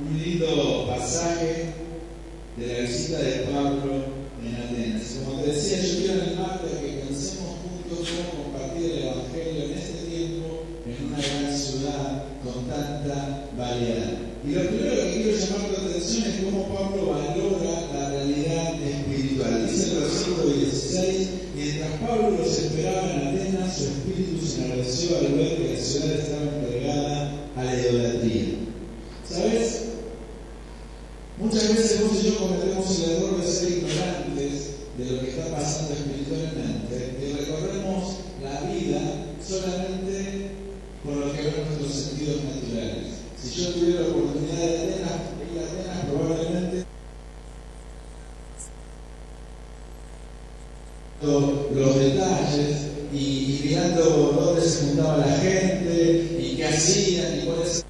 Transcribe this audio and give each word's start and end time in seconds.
un 0.00 0.22
lindo 0.22 0.86
pasaje 0.86 1.74
de 2.56 2.66
la 2.66 2.80
visita 2.80 3.18
de 3.18 3.32
Pablo 3.50 4.04
en 4.44 4.54
Atenas. 4.54 5.18
Como 5.24 5.42
te 5.42 5.52
decía, 5.52 5.82
yo 5.82 5.98
quiero 5.98 6.22
animarte 6.22 6.66
a 6.66 6.80
que 6.80 7.02
pensemos 7.06 7.56
juntos 7.62 8.08
cómo 8.08 8.44
compartir 8.44 8.92
el 8.92 9.02
Evangelio 9.02 9.64
en 9.64 9.72
este 9.72 10.06
tiempo 10.06 10.62
en 10.86 11.06
una 11.06 11.18
gran 11.18 11.56
ciudad 11.56 12.24
con 12.44 12.64
tanta 12.66 13.48
variedad. 13.56 14.18
Y 14.46 14.52
lo 14.52 14.66
primero 14.68 14.94
que 14.94 15.12
quiero 15.12 15.38
llamar 15.38 15.68
tu 15.68 15.86
atención 15.86 16.24
es 16.24 16.44
cómo 16.44 16.68
Pablo 16.68 17.06
valora 17.10 17.90
la 17.92 18.10
realidad 18.10 18.74
espiritual. 18.80 19.66
Dice 19.68 19.92
el 19.92 20.00
versículo 20.00 20.52
16, 20.54 21.28
mientras 21.56 21.90
Pablo 22.00 22.30
los 22.38 22.58
esperaba 22.58 23.12
en 23.12 23.28
Atenas, 23.28 23.76
su 23.76 23.84
espíritu 23.84 24.46
se 24.46 24.64
enardeció 24.64 25.18
al 25.18 25.32
ver 25.34 25.56
que 25.56 25.74
la 25.74 25.80
ciudad 25.80 26.12
estaba 26.12 26.42
entregada 26.42 27.32
a 27.56 27.64
la 27.64 27.80
idolatría. 27.80 28.44
¿Sabes? 29.28 29.87
Muchas 31.50 31.68
veces 31.74 32.02
vos 32.02 32.12
y 32.22 32.26
yo 32.26 32.38
cometemos 32.40 32.98
el 32.98 33.10
error 33.10 33.40
de 33.40 33.50
ser 33.50 33.70
ignorantes 33.70 34.52
de 34.98 35.04
lo 35.06 35.20
que 35.22 35.30
está 35.30 35.46
pasando 35.46 35.94
espiritualmente 35.94 37.16
y 37.22 37.32
recorremos 37.32 38.16
la 38.44 38.70
vida 38.70 39.00
solamente 39.42 40.50
con 41.02 41.20
lo 41.20 41.32
que 41.32 41.40
ven 41.40 41.54
nuestros 41.68 41.90
sentidos 41.90 42.44
naturales. 42.44 43.14
Si 43.42 43.62
yo 43.62 43.70
tuviera 43.70 44.00
la 44.02 44.08
oportunidad 44.08 44.58
de 44.58 44.76
Atenas, 44.76 45.12
ir 45.50 45.58
a 45.58 45.64
Atenas 45.64 46.04
probablemente 46.12 46.84
los 51.72 51.98
detalles 51.98 52.76
y, 53.10 53.16
y 53.16 53.60
mirando 53.64 54.04
dónde 54.04 54.60
se 54.60 54.84
juntaba 54.84 55.16
la 55.16 55.32
gente 55.38 56.36
y 56.38 56.56
qué 56.56 56.66
hacían 56.66 57.38
y 57.38 57.46
cuáles 57.46 57.84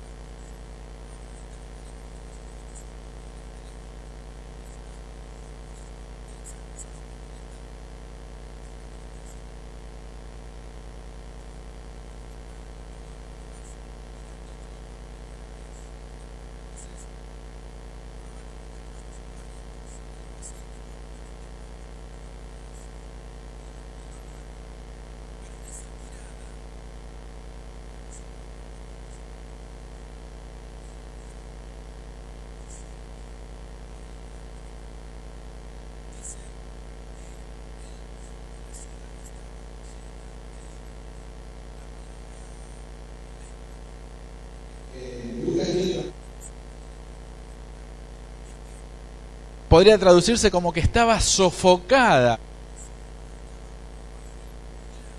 podría 49.69 49.99
traducirse 49.99 50.51
como 50.51 50.73
que 50.73 50.81
estaba 50.81 51.21
sofocada 51.21 52.39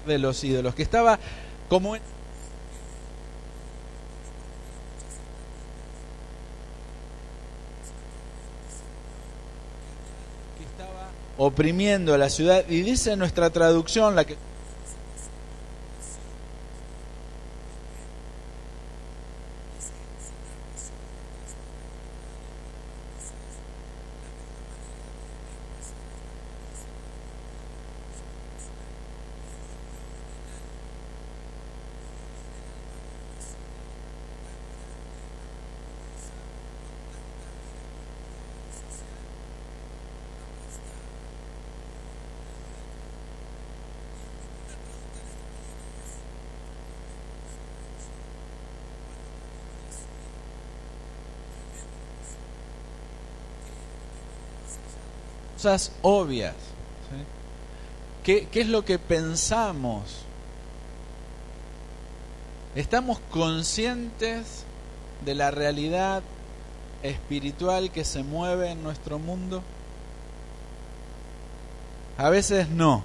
de 0.05 0.17
los 0.17 0.43
ídolos, 0.43 0.73
que 0.75 0.83
estaba 0.83 1.19
como 1.69 1.95
en 1.95 2.01
que 10.57 10.63
estaba 10.63 11.11
oprimiendo 11.37 12.13
a 12.13 12.17
la 12.17 12.29
ciudad. 12.29 12.65
Y 12.67 12.81
dice 12.81 13.15
nuestra 13.15 13.51
traducción 13.51 14.15
la 14.15 14.25
que 14.25 14.35
cosas 55.59 55.91
obvias. 56.03 56.53
¿sí? 56.53 57.25
¿Qué, 58.23 58.47
¿Qué 58.47 58.61
es 58.61 58.67
lo 58.67 58.85
que 58.85 58.97
pensamos? 58.97 60.03
¿Estamos 62.75 63.19
conscientes 63.29 64.63
de 65.25 65.35
la 65.35 65.51
realidad 65.51 66.23
espiritual 67.03 67.91
que 67.91 68.05
se 68.05 68.23
mueve 68.23 68.71
en 68.71 68.83
nuestro 68.83 69.19
mundo? 69.19 69.61
A 72.17 72.29
veces 72.29 72.69
no. 72.69 73.03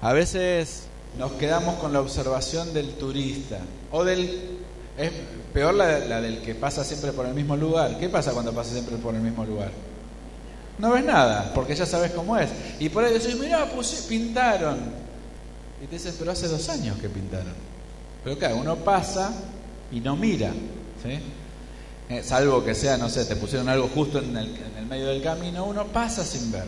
A 0.00 0.12
veces 0.12 0.84
nos 1.18 1.32
quedamos 1.32 1.74
con 1.76 1.92
la 1.92 2.00
observación 2.00 2.72
del 2.72 2.94
turista 2.94 3.58
o 3.90 4.04
del 4.04 4.60
es 4.96 5.10
peor 5.52 5.74
la, 5.74 5.98
la, 5.98 6.20
del 6.20 6.40
que 6.40 6.54
pasa 6.54 6.84
siempre 6.84 7.10
por 7.10 7.26
el 7.26 7.34
mismo 7.34 7.56
lugar. 7.56 7.98
¿Qué 7.98 8.08
pasa 8.08 8.30
cuando 8.30 8.52
pasa 8.52 8.74
siempre 8.74 8.96
por 8.98 9.12
el 9.16 9.22
mismo 9.22 9.44
lugar? 9.44 9.72
No 10.78 10.92
ves 10.92 11.04
nada, 11.04 11.52
porque 11.54 11.74
ya 11.74 11.86
sabes 11.86 12.12
cómo 12.12 12.36
es. 12.36 12.50
Y 12.80 12.88
por 12.88 13.04
ahí 13.04 13.12
decís, 13.12 13.38
mirá, 13.38 13.66
pues 13.66 14.06
pintaron. 14.08 14.78
Y 15.82 15.86
te 15.86 15.96
dicen, 15.96 16.14
pero 16.18 16.32
hace 16.32 16.48
dos 16.48 16.68
años 16.68 16.98
que 16.98 17.08
pintaron. 17.08 17.54
Pero 18.24 18.38
claro, 18.38 18.56
uno 18.56 18.76
pasa 18.76 19.32
y 19.92 20.00
no 20.00 20.16
mira. 20.16 20.50
¿sí? 21.02 21.20
Eh, 22.08 22.22
salvo 22.22 22.64
que 22.64 22.74
sea, 22.74 22.96
no 22.96 23.08
sé, 23.08 23.24
te 23.24 23.36
pusieron 23.36 23.68
algo 23.68 23.88
justo 23.88 24.18
en 24.18 24.36
el, 24.36 24.86
medio 24.88 25.06
del 25.06 25.22
camino, 25.22 25.64
uno 25.64 25.86
pasa 25.86 26.24
sin 26.24 26.50
ver. 26.50 26.66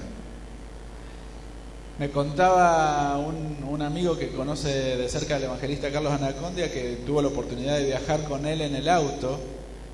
Me 1.98 2.10
contaba 2.10 3.18
un, 3.18 3.64
un, 3.68 3.82
amigo 3.82 4.18
que 4.18 4.30
conoce 4.30 4.68
de 4.96 5.08
cerca 5.08 5.36
al 5.36 5.44
evangelista 5.44 5.90
Carlos 5.90 6.12
Anacondia 6.12 6.70
que 6.70 7.02
tuvo 7.06 7.22
la 7.22 7.28
oportunidad 7.28 7.76
de 7.76 7.84
viajar 7.86 8.22
con 8.24 8.46
él 8.46 8.60
en 8.60 8.74
el 8.76 8.88
auto 8.88 9.40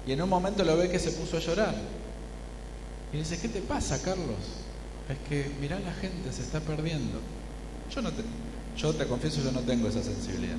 y 0.04 0.12
en 0.12 0.20
un 0.20 0.28
momento 0.28 0.64
lo 0.64 0.76
ve 0.76 0.88
que 0.88 0.98
se 0.98 1.12
puso 1.12 1.36
a 1.36 1.40
llorar. 1.40 1.74
Y 3.12 3.18
dice, 3.18 3.38
¿qué 3.38 3.48
te 3.48 3.60
pasa, 3.60 4.00
Carlos? 4.02 4.38
Es 5.08 5.18
que 5.28 5.50
mirá 5.60 5.78
la 5.80 5.92
gente, 5.92 6.32
se 6.32 6.42
está 6.42 6.60
perdiendo. 6.60 7.18
Yo 7.94 8.00
no 8.00 8.10
te, 8.10 8.22
yo 8.76 8.92
te 8.94 9.06
confieso, 9.06 9.42
yo 9.42 9.52
no 9.52 9.60
tengo 9.60 9.88
esa 9.88 10.02
sensibilidad. 10.02 10.56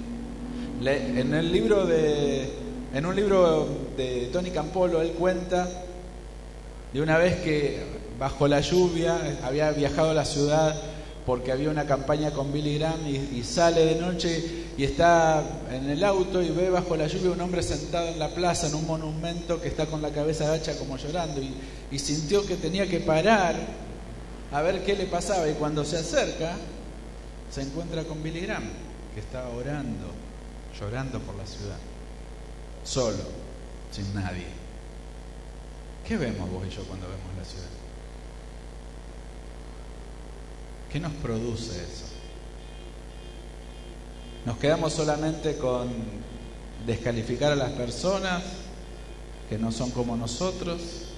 En 0.86 1.34
el 1.34 1.52
libro 1.52 1.86
de, 1.86 2.50
en 2.94 3.06
un 3.06 3.16
libro 3.16 3.68
de 3.98 4.30
Tony 4.32 4.52
Campolo, 4.52 5.02
él 5.02 5.14
cuenta 5.14 5.68
de 6.94 7.02
una 7.02 7.18
vez 7.18 7.38
que 7.38 7.82
bajo 8.20 8.48
la 8.48 8.60
lluvia 8.60 9.40
había 9.44 9.72
viajado 9.72 10.12
a 10.12 10.14
la 10.14 10.26
ciudad 10.26 10.76
porque 11.26 11.52
había 11.52 11.70
una 11.70 11.86
campaña 11.86 12.32
con 12.32 12.52
Billy 12.52 12.78
Graham 12.78 13.00
y, 13.08 13.44
sale 13.44 13.86
de 13.86 13.96
noche 13.96 14.66
y 14.78 14.84
está 14.84 15.44
en 15.72 15.90
el 15.90 16.04
auto 16.04 16.42
y 16.42 16.50
ve 16.50 16.70
bajo 16.70 16.96
la 16.96 17.08
lluvia 17.08 17.32
un 17.32 17.42
hombre 17.42 17.64
sentado 17.64 18.10
en 18.10 18.20
la 18.20 18.30
plaza 18.30 18.68
en 18.68 18.76
un 18.76 18.86
monumento 18.86 19.62
que 19.62 19.70
está 19.70 19.86
con 19.86 20.02
la 20.02 20.10
cabeza 20.10 20.46
agacha 20.46 20.78
como 20.78 20.98
llorando 20.98 21.42
y 21.94 22.00
sintió 22.00 22.44
que 22.44 22.56
tenía 22.56 22.90
que 22.90 23.00
parar 23.00 23.56
a 24.52 24.62
ver 24.64 24.84
qué 24.84 24.96
le 24.96 25.06
pasaba 25.06 25.48
y 25.48 25.54
cuando 25.54 25.86
se 25.86 25.98
acerca 25.98 26.56
se 27.52 27.62
encuentra 27.62 28.04
con 28.04 28.24
Billy 28.24 28.42
Graham 28.42 28.64
que 29.14 29.20
estaba 29.20 29.50
orando, 29.50 30.08
llorando 30.80 31.20
por 31.20 31.36
la 31.36 31.46
ciudad, 31.46 31.78
solo, 32.84 33.24
sin 33.92 34.12
nadie. 34.16 34.48
¿Qué 36.08 36.18
vemos 36.18 36.50
vos 36.50 36.66
y 36.68 36.76
yo 36.76 36.84
cuando 36.86 37.08
vemos 37.08 37.28
la 37.38 37.46
ciudad? 37.46 37.70
¿Qué 40.92 41.00
nos 41.00 41.14
produce 41.14 41.76
eso? 41.76 42.06
¿Nos 44.48 44.58
quedamos 44.58 44.94
solamente 44.94 45.58
con 45.58 45.90
descalificar 46.88 47.52
a 47.52 47.56
las 47.56 47.72
personas 47.74 48.44
que 49.48 49.60
no 49.60 49.72
son 49.72 49.92
como 49.92 50.18
nosotros? 50.18 51.13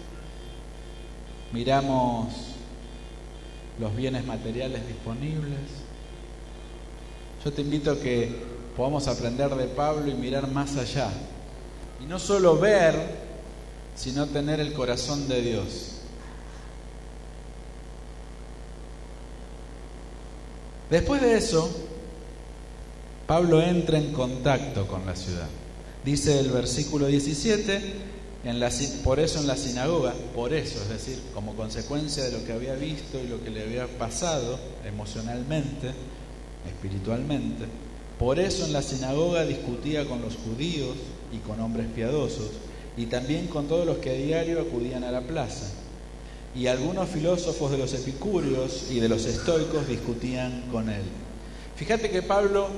¿Miramos 1.56 2.34
los 3.80 3.96
bienes 3.96 4.26
materiales 4.26 4.86
disponibles? 4.86 5.58
Yo 7.46 7.54
te 7.54 7.62
invito 7.62 7.92
a 7.92 7.98
que 7.98 8.44
podamos 8.76 9.08
aprender 9.08 9.56
de 9.56 9.68
Pablo 9.68 10.12
y 10.12 10.16
mirar 10.16 10.52
más 10.52 10.76
allá. 10.76 11.10
Y 12.04 12.08
no 12.08 12.20
solo 12.20 12.60
ver 12.60 13.24
sino 13.96 14.28
tener 14.28 14.60
el 14.60 14.74
corazón 14.74 15.30
de 15.30 15.42
Dios. 15.42 15.92
Después 20.90 21.22
de 21.22 21.38
eso, 21.38 21.70
Pablo 23.28 23.62
entra 23.62 23.98
en 23.98 24.12
contacto 24.12 24.88
con 24.88 25.06
la 25.06 25.16
ciudad. 25.16 25.48
Dice 26.04 26.38
el 26.38 26.50
versículo 26.50 27.08
17, 27.08 28.15
por 29.04 29.20
eso 29.20 29.40
en 29.40 29.48
la 29.48 29.58
sinagoga, 29.58 30.14
por 30.36 30.54
eso, 30.54 30.80
es 30.84 30.90
decir, 30.90 31.20
como 31.34 31.56
consecuencia 31.56 32.24
de 32.24 32.32
lo 32.32 32.46
que 32.46 32.54
había 32.54 32.76
visto 32.76 33.20
y 33.20 33.28
lo 33.28 33.44
que 33.44 33.50
le 33.50 33.64
había 33.64 33.88
pasado 33.98 34.60
emocionalmente, 34.86 35.92
espiritualmente, 36.68 37.66
por 38.20 38.40
eso 38.40 38.66
en 38.66 38.74
la 38.74 38.84
sinagoga 38.84 39.46
discutía 39.46 40.06
con 40.06 40.22
los 40.22 40.36
judíos 40.36 40.96
y 41.34 41.38
con 41.40 41.60
hombres 41.60 41.88
piadosos, 41.96 42.52
y 42.96 43.08
también 43.08 43.48
con 43.48 43.68
todos 43.68 43.86
los 43.86 43.98
que 43.98 44.12
a 44.12 44.14
diario 44.14 44.62
acudían 44.62 45.04
a 45.04 45.12
la 45.12 45.22
plaza. 45.22 45.66
Y 46.56 46.68
algunos 46.68 47.10
filósofos 47.10 47.72
de 47.72 47.80
los 47.80 47.94
epicúreos 47.94 48.92
y 48.92 49.00
de 49.00 49.10
los 49.10 49.26
estoicos 49.26 49.88
discutían 49.88 50.66
con 50.72 50.90
él. 50.90 51.02
Fíjate 51.76 52.10
que 52.12 52.22
Pablo 52.22 52.70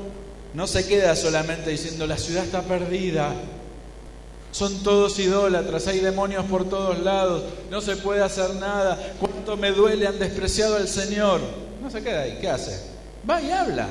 no 0.54 0.66
se 0.66 0.88
queda 0.88 1.16
solamente 1.16 1.70
diciendo 1.70 2.08
la 2.08 2.18
ciudad 2.18 2.46
está 2.46 2.64
perdida, 2.64 3.36
son 4.58 4.82
todos 4.82 5.20
idólatras, 5.20 5.86
hay 5.86 6.00
demonios 6.00 6.44
por 6.46 6.68
todos 6.68 6.98
lados, 7.00 7.44
no 7.70 7.80
se 7.80 7.96
puede 7.96 8.24
hacer 8.24 8.56
nada, 8.56 9.14
cuánto 9.20 9.56
me 9.56 9.72
duele, 9.72 10.08
han 10.08 10.18
despreciado 10.18 10.78
al 10.78 10.88
Señor. 10.88 11.42
No 11.80 11.92
se 11.92 12.02
queda 12.02 12.22
ahí, 12.22 12.40
¿qué 12.42 12.50
hace? 12.50 12.82
Va 13.30 13.40
y 13.40 13.52
habla. 13.52 13.88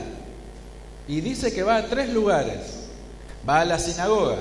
Y 1.07 1.21
dice 1.21 1.55
que 1.55 1.63
va 1.63 1.77
a 1.77 1.87
tres 1.87 2.09
lugares. 2.09 2.89
Va 3.49 3.61
a 3.61 3.65
la 3.65 3.79
sinagoga. 3.79 4.39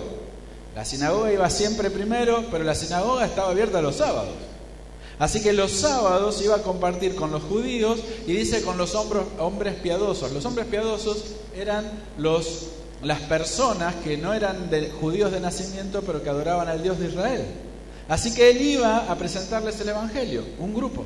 La 0.76 0.84
sinagoga 0.84 1.32
iba 1.32 1.48
siempre 1.52 1.92
primero, 1.92 2.44
pero 2.50 2.64
la 2.64 2.74
sinagoga 2.74 3.28
estaba 3.28 3.52
abierta 3.52 3.80
los 3.84 3.98
sábados. 3.98 4.34
Así 5.20 5.44
que 5.44 5.54
los 5.54 5.72
sábados 5.72 6.42
iba 6.42 6.56
a 6.56 6.64
compartir 6.64 7.16
con 7.16 7.32
los 7.32 7.44
judíos 7.44 8.00
y 8.26 8.34
dice 8.34 8.64
con 8.64 8.80
los 8.80 8.96
hombres 8.96 9.76
piadosos. 9.76 10.32
Los 10.32 10.44
hombres 10.44 10.66
piadosos 10.66 11.36
eran 11.56 11.86
los, 12.18 12.70
las 13.04 13.22
personas 13.22 13.96
que 13.96 14.18
no 14.18 14.34
eran 14.34 14.70
de, 14.70 14.90
judíos 14.90 15.32
de 15.32 15.40
nacimiento, 15.40 16.02
pero 16.02 16.24
que 16.24 16.30
adoraban 16.30 16.68
al 16.68 16.82
Dios 16.82 17.00
de 17.00 17.08
Israel. 17.08 17.46
Así 18.08 18.34
que 18.34 18.52
él 18.52 18.62
iba 18.62 19.12
a 19.12 19.16
presentarles 19.16 19.80
el 19.82 19.90
Evangelio, 19.90 20.44
un 20.60 20.74
grupo. 20.74 21.04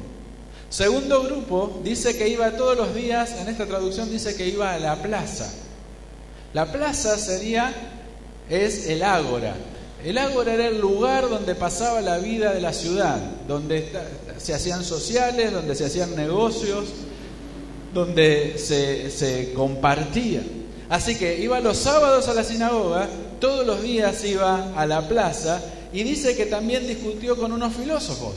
Segundo 0.70 1.24
grupo 1.24 1.82
dice 1.84 2.18
que 2.18 2.28
iba 2.28 2.52
todos 2.52 2.78
los 2.78 2.94
días, 2.94 3.36
en 3.40 3.48
esta 3.48 3.66
traducción 3.66 4.10
dice 4.10 4.36
que 4.36 4.48
iba 4.48 4.74
a 4.74 4.80
la 4.80 5.02
plaza. 5.02 5.52
La 6.54 6.72
plaza 6.72 7.18
sería, 7.18 7.74
es 8.50 8.88
el 8.88 9.04
ágora. 9.04 9.56
El 10.04 10.18
ágora 10.18 10.54
era 10.54 10.68
el 10.68 10.80
lugar 10.80 11.30
donde 11.30 11.56
pasaba 11.56 12.02
la 12.02 12.18
vida 12.20 12.54
de 12.54 12.62
la 12.62 12.74
ciudad, 12.74 13.18
donde 13.48 13.92
se 14.38 14.54
hacían 14.54 14.84
sociales, 14.84 15.52
donde 15.52 15.76
se 15.76 15.86
hacían 15.86 16.16
negocios, 16.16 16.86
donde 17.94 18.58
se, 18.58 19.10
se 19.12 19.54
compartía. 19.54 20.42
Así 20.90 21.16
que 21.16 21.40
iba 21.40 21.60
los 21.60 21.78
sábados 21.78 22.28
a 22.28 22.34
la 22.34 22.44
sinagoga, 22.44 23.08
todos 23.40 23.66
los 23.66 23.82
días 23.84 24.24
iba 24.26 24.74
a 24.76 24.86
la 24.88 25.08
plaza 25.08 25.62
y 25.94 26.04
dice 26.04 26.36
que 26.36 26.48
también 26.48 26.88
discutió 26.88 27.38
con 27.38 27.52
unos 27.52 27.74
filósofos. 27.74 28.36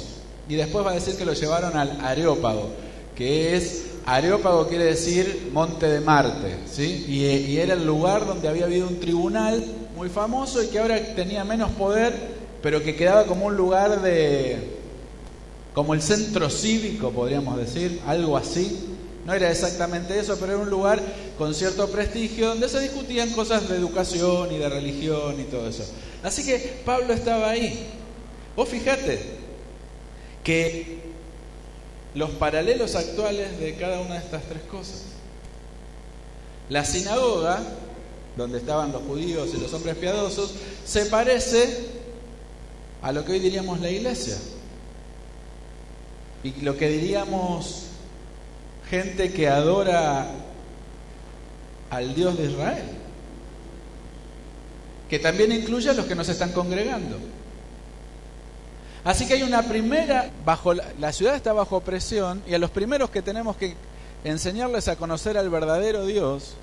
Y 0.48 0.56
después 0.56 0.84
va 0.84 0.90
a 0.90 0.94
decir 0.94 1.16
que 1.16 1.24
lo 1.24 1.32
llevaron 1.32 1.76
al 1.76 1.98
Areópago, 2.02 2.68
que 3.14 3.56
es, 3.56 3.84
Areópago 4.04 4.68
quiere 4.68 4.84
decir 4.84 5.48
monte 5.52 5.88
de 5.88 6.00
Marte, 6.00 6.56
¿sí? 6.70 7.06
Y, 7.08 7.56
era 7.56 7.74
el 7.74 7.86
lugar 7.86 8.26
donde 8.26 8.48
había 8.48 8.64
habido 8.64 8.86
un 8.86 9.00
tribunal 9.00 9.64
muy 9.96 10.10
famoso 10.10 10.62
y 10.62 10.66
que 10.66 10.78
ahora 10.78 11.14
tenía 11.14 11.44
menos 11.44 11.70
poder, 11.72 12.12
pero 12.62 12.82
que 12.82 12.96
quedaba 12.96 13.24
como 13.24 13.46
un 13.46 13.56
lugar 13.56 14.02
de, 14.02 14.76
como 15.72 15.94
el 15.94 16.02
centro 16.02 16.50
cívico, 16.50 17.10
podríamos 17.12 17.56
decir, 17.56 18.00
algo 18.06 18.36
así. 18.36 18.91
No 19.24 19.32
era 19.32 19.50
exactamente 19.50 20.18
eso, 20.18 20.36
pero 20.38 20.52
era 20.54 20.62
un 20.62 20.70
lugar 20.70 21.00
con 21.38 21.54
cierto 21.54 21.88
prestigio 21.88 22.48
donde 22.48 22.68
se 22.68 22.80
discutían 22.80 23.30
cosas 23.30 23.68
de 23.68 23.76
educación 23.76 24.52
y 24.52 24.58
de 24.58 24.68
religión 24.68 25.40
y 25.40 25.44
todo 25.44 25.68
eso. 25.68 25.84
Así 26.22 26.44
que 26.44 26.82
Pablo 26.84 27.12
estaba 27.12 27.50
ahí. 27.50 27.86
Vos 28.56 28.68
fijate, 28.68 29.20
que 30.42 30.98
los 32.14 32.30
paralelos 32.30 32.96
actuales 32.96 33.58
de 33.60 33.76
cada 33.76 34.00
una 34.00 34.14
de 34.14 34.20
estas 34.20 34.42
tres 34.44 34.62
cosas. 34.64 35.04
La 36.68 36.84
sinagoga, 36.84 37.60
donde 38.36 38.58
estaban 38.58 38.92
los 38.92 39.02
judíos 39.02 39.50
y 39.54 39.58
los 39.58 39.72
hombres 39.72 39.96
piadosos, 39.96 40.52
se 40.84 41.06
parece 41.06 41.86
a 43.02 43.12
lo 43.12 43.24
que 43.24 43.32
hoy 43.32 43.38
diríamos 43.38 43.80
la 43.80 43.90
iglesia. 43.90 44.36
Y 46.42 46.60
lo 46.62 46.76
que 46.76 46.88
diríamos 46.88 47.84
gente 48.92 49.32
que 49.32 49.48
adora 49.48 50.26
al 51.88 52.14
Dios 52.14 52.36
de 52.36 52.50
Israel. 52.50 52.84
Que 55.08 55.18
también 55.18 55.50
incluye 55.50 55.88
a 55.88 55.94
los 55.94 56.04
que 56.04 56.14
nos 56.14 56.28
están 56.28 56.52
congregando. 56.52 57.16
Así 59.02 59.26
que 59.26 59.32
hay 59.32 59.44
una 59.44 59.62
primera, 59.62 60.30
bajo 60.44 60.74
la, 60.74 61.12
ciudad 61.14 61.34
está 61.34 61.54
bajo 61.54 61.80
presión 61.80 62.42
y 62.46 62.52
a 62.52 62.58
los 62.58 62.70
primeros 62.70 63.08
que 63.08 63.22
tenemos 63.22 63.56
que 63.56 63.76
enseñarles 64.24 64.88
a 64.88 64.96
conocer 64.96 65.38
al 65.38 65.48
verdadero 65.48 66.04
Dios 66.04 66.56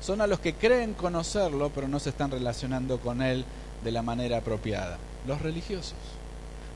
son 0.00 0.20
a 0.20 0.28
los 0.28 0.38
que 0.38 0.54
creen 0.54 0.94
conocerlo 0.94 1.72
pero 1.74 1.88
no 1.88 1.98
se 1.98 2.10
están 2.10 2.30
relacionando 2.30 3.00
con 3.00 3.20
Él 3.20 3.44
de 3.82 3.90
la 3.90 4.02
manera 4.02 4.38
apropiada, 4.38 4.96
los 5.26 5.42
religiosos. 5.42 5.98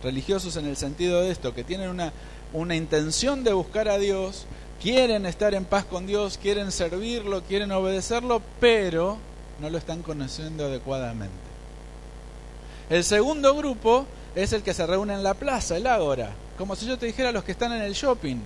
Religiosos 0.03 0.57
en 0.57 0.67
el 0.67 0.77
sentido 0.77 1.23
de 1.23 1.31
esto, 1.31 1.55
que 1.55 1.63
tienen 1.63 1.89
una, 1.89 2.13
una 2.53 2.75
intención 2.75 3.45
de 3.45 3.53
buscar 3.53 3.89
a 3.89 3.99
Dios, 3.99 4.47
quieren 4.83 5.27
estar 5.27 5.55
en 5.55 5.65
paz 5.65 5.85
con 5.85 6.07
Dios, 6.07 6.39
quieren 6.39 6.73
servirlo, 6.73 7.43
quieren 7.43 7.71
obedecerlo, 7.71 8.43
pero 8.59 9.17
no 9.61 9.71
lo 9.71 9.79
están 9.79 10.03
conociendo 10.03 10.67
adecuadamente. 10.67 11.33
El 12.91 13.05
segundo 13.05 13.55
grupo 13.55 14.07
es 14.35 14.53
el 14.53 14.63
que 14.63 14.75
se 14.75 14.87
reúne 14.87 15.15
en 15.15 15.23
la 15.23 15.35
plaza, 15.35 15.77
el 15.77 15.87
ágora. 15.87 16.33
Como 16.59 16.75
si 16.75 16.87
yo 16.87 16.99
te 16.99 17.07
dijera 17.07 17.33
los 17.33 17.45
que 17.45 17.53
están 17.53 17.73
en 17.73 17.83
el 17.83 17.95
shopping, 17.95 18.39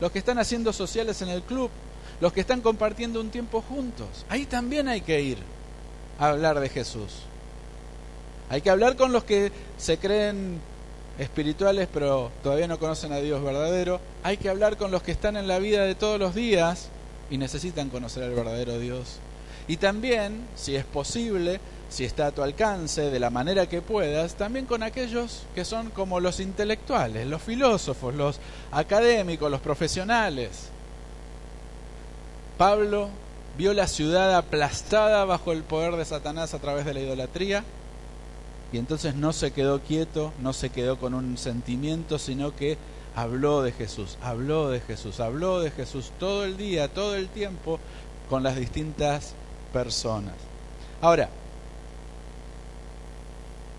los 0.00 0.12
que 0.12 0.20
están 0.20 0.38
haciendo 0.38 0.72
sociales 0.72 1.20
en 1.22 1.28
el 1.28 1.42
club, 1.42 1.70
los 2.20 2.32
que 2.32 2.40
están 2.40 2.60
compartiendo 2.60 3.20
un 3.20 3.30
tiempo 3.30 3.60
juntos. 3.60 4.24
Ahí 4.28 4.46
también 4.46 4.86
hay 4.88 5.00
que 5.00 5.20
ir 5.20 5.38
a 6.18 6.28
hablar 6.28 6.60
de 6.60 6.68
Jesús. 6.68 7.12
Hay 8.48 8.60
que 8.60 8.70
hablar 8.70 8.96
con 8.96 9.12
los 9.12 9.24
que 9.24 9.50
se 9.76 9.98
creen 9.98 10.60
espirituales 11.18 11.88
pero 11.92 12.30
todavía 12.42 12.68
no 12.68 12.78
conocen 12.78 13.12
a 13.12 13.18
Dios 13.18 13.42
verdadero. 13.42 14.00
Hay 14.22 14.36
que 14.36 14.48
hablar 14.48 14.76
con 14.76 14.90
los 14.90 15.02
que 15.02 15.12
están 15.12 15.36
en 15.36 15.48
la 15.48 15.58
vida 15.58 15.84
de 15.84 15.94
todos 15.94 16.18
los 16.18 16.34
días 16.34 16.88
y 17.30 17.38
necesitan 17.38 17.90
conocer 17.90 18.22
al 18.24 18.34
verdadero 18.34 18.78
Dios. 18.78 19.18
Y 19.66 19.78
también, 19.78 20.46
si 20.56 20.76
es 20.76 20.84
posible, 20.84 21.58
si 21.88 22.04
está 22.04 22.26
a 22.26 22.32
tu 22.32 22.42
alcance, 22.42 23.10
de 23.10 23.20
la 23.20 23.30
manera 23.30 23.66
que 23.66 23.80
puedas, 23.80 24.34
también 24.34 24.66
con 24.66 24.82
aquellos 24.82 25.44
que 25.54 25.64
son 25.64 25.90
como 25.90 26.20
los 26.20 26.40
intelectuales, 26.40 27.26
los 27.26 27.42
filósofos, 27.42 28.14
los 28.14 28.40
académicos, 28.72 29.50
los 29.50 29.60
profesionales. 29.60 30.68
Pablo 32.58 33.08
vio 33.56 33.72
la 33.72 33.86
ciudad 33.86 34.36
aplastada 34.36 35.24
bajo 35.24 35.52
el 35.52 35.62
poder 35.62 35.96
de 35.96 36.04
Satanás 36.04 36.52
a 36.54 36.58
través 36.58 36.84
de 36.84 36.94
la 36.94 37.00
idolatría 37.00 37.64
y 38.74 38.78
entonces 38.78 39.14
no 39.14 39.32
se 39.32 39.52
quedó 39.52 39.78
quieto, 39.78 40.32
no 40.40 40.52
se 40.52 40.68
quedó 40.68 40.98
con 40.98 41.14
un 41.14 41.38
sentimiento, 41.38 42.18
sino 42.18 42.56
que 42.56 42.76
habló 43.14 43.62
de 43.62 43.70
Jesús, 43.70 44.18
habló 44.20 44.68
de 44.68 44.80
Jesús, 44.80 45.20
habló 45.20 45.60
de 45.60 45.70
Jesús 45.70 46.10
todo 46.18 46.44
el 46.44 46.56
día, 46.56 46.92
todo 46.92 47.14
el 47.14 47.28
tiempo 47.28 47.78
con 48.28 48.42
las 48.42 48.56
distintas 48.56 49.34
personas. 49.72 50.34
Ahora, 51.00 51.28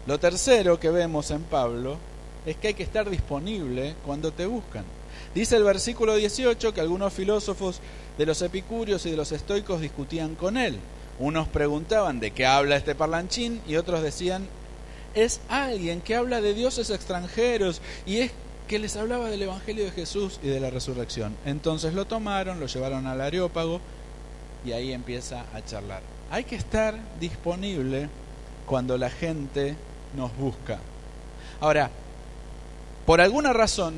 lo 0.08 0.18
tercero 0.18 0.80
que 0.80 0.90
vemos 0.92 1.30
en 1.30 1.42
Pablo 1.42 1.98
es 2.46 2.56
que 2.56 2.70
hay 2.70 2.74
que 2.74 2.84
estar 2.84 3.10
disponible 3.10 3.96
cuando 4.06 4.32
te 4.32 4.46
buscan. 4.46 4.86
Dice 5.34 5.58
el 5.58 5.66
versículo 5.66 6.16
18 6.16 6.74
que 6.74 6.80
algunos 6.80 7.12
filósofos 7.12 7.82
de 8.18 8.26
los 8.26 8.42
epicúreos 8.42 9.06
y 9.06 9.12
de 9.12 9.18
los 9.18 9.34
estoicos 9.34 9.82
discutían 9.82 10.36
con 10.36 10.56
él. 10.56 10.80
Unos 11.20 11.50
preguntaban 11.50 12.22
de 12.22 12.32
qué 12.32 12.46
habla 12.46 12.78
este 12.78 12.96
parlanchín 12.96 13.62
y 13.68 13.76
otros 13.76 14.02
decían 14.02 14.48
es 15.16 15.40
alguien 15.50 16.02
que 16.02 16.16
habla 16.16 16.42
de 16.42 16.54
dioses 16.54 16.90
extranjeros 16.90 17.82
y 18.06 18.18
es 18.18 18.32
que 18.68 18.80
les 18.80 18.96
hablaba 18.96 19.30
del 19.30 19.42
Evangelio 19.42 19.86
de 19.86 19.92
Jesús 19.92 20.40
y 20.44 20.48
de 20.48 20.60
la 20.60 20.70
resurrección. 20.70 21.36
Entonces 21.46 21.94
lo 21.94 22.06
tomaron, 22.06 22.60
lo 22.60 22.68
llevaron 22.68 23.08
al 23.08 23.22
Areópago 23.22 23.80
y 24.66 24.74
ahí 24.74 24.92
empieza 24.92 25.46
a 25.54 25.64
charlar. 25.64 26.02
Hay 26.30 26.44
que 26.44 26.56
estar 26.56 26.96
disponible 27.20 28.10
cuando 28.66 28.98
la 28.98 29.10
gente 29.10 29.76
nos 30.16 30.36
busca. 30.38 30.80
Ahora, 31.60 31.90
por 33.06 33.22
alguna 33.22 33.54
razón, 33.54 33.94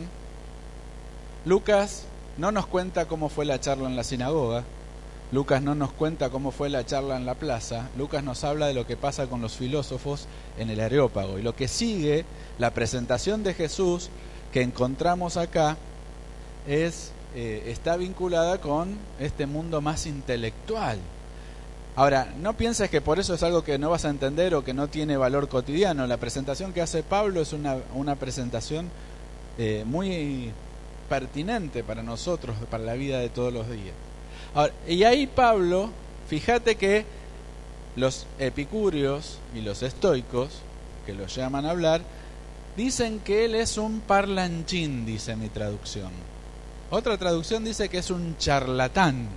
Lucas 1.46 2.04
no 2.38 2.52
nos 2.52 2.68
cuenta 2.68 3.06
cómo 3.06 3.30
fue 3.30 3.46
la 3.46 3.60
charla 3.60 3.88
en 3.88 3.96
la 3.96 4.04
sinagoga, 4.04 4.64
Lucas 5.32 5.62
no 5.62 5.76
nos 5.76 5.92
cuenta 5.92 6.30
cómo 6.30 6.52
fue 6.52 6.70
la 6.70 6.86
charla 6.86 7.18
en 7.18 7.26
la 7.26 7.36
plaza, 7.36 7.90
Lucas 7.98 8.24
nos 8.24 8.46
habla 8.46 8.68
de 8.68 8.74
lo 8.74 8.88
que 8.88 8.96
pasa 8.96 9.28
con 9.28 9.42
los 9.42 9.58
filósofos 9.58 10.26
en 10.58 10.70
el 10.70 10.80
Areópago. 10.80 11.38
Y 11.38 11.42
lo 11.42 11.54
que 11.54 11.68
sigue, 11.68 12.24
la 12.60 12.74
presentación 12.74 13.44
de 13.44 13.54
Jesús 13.54 14.10
que 14.54 14.62
encontramos 14.62 15.36
acá, 15.36 15.76
es, 16.66 17.12
eh, 17.36 17.66
está 17.68 17.98
vinculada 17.98 18.60
con 18.62 18.98
este 19.20 19.46
mundo 19.46 19.82
más 19.82 20.06
intelectual. 20.06 20.98
Ahora, 21.98 22.34
no 22.40 22.56
pienses 22.56 22.90
que 22.90 23.02
por 23.02 23.20
eso 23.20 23.34
es 23.34 23.44
algo 23.44 23.64
que 23.64 23.78
no 23.78 23.90
vas 23.90 24.06
a 24.06 24.10
entender 24.10 24.56
o 24.56 24.64
que 24.64 24.74
no 24.74 24.88
tiene 24.88 25.18
valor 25.18 25.50
cotidiano. 25.50 26.08
La 26.08 26.18
presentación 26.18 26.72
que 26.72 26.82
hace 26.82 27.04
Pablo 27.04 27.42
es 27.42 27.52
una, 27.52 27.78
una 27.96 28.16
presentación 28.16 28.90
eh, 29.58 29.84
muy 29.86 30.52
pertinente 31.10 31.84
para 31.84 32.04
nosotros, 32.04 32.56
para 32.70 32.84
la 32.84 32.94
vida 32.94 33.20
de 33.20 33.30
todos 33.30 33.52
los 33.52 33.70
días 33.70 34.07
y 34.88 35.04
ahí 35.04 35.28
Pablo, 35.28 35.90
fíjate 36.28 36.76
que 36.76 37.06
los 37.96 38.26
epicúreos 38.40 39.40
y 39.54 39.62
los 39.62 39.84
estoicos, 39.84 40.50
que 41.06 41.14
lo 41.14 41.28
llaman 41.28 41.66
a 41.66 41.72
hablar, 41.72 42.02
dicen 42.76 43.20
que 43.20 43.46
él 43.46 43.56
es 43.56 43.78
un 43.78 44.02
parlanchín, 44.02 45.06
dice 45.06 45.36
mi 45.36 45.50
traducción. 45.50 46.12
Otra 46.90 47.18
traducción 47.18 47.66
dice 47.66 47.90
que 47.90 47.98
es 47.98 48.10
un 48.10 48.38
charlatán. 48.38 49.28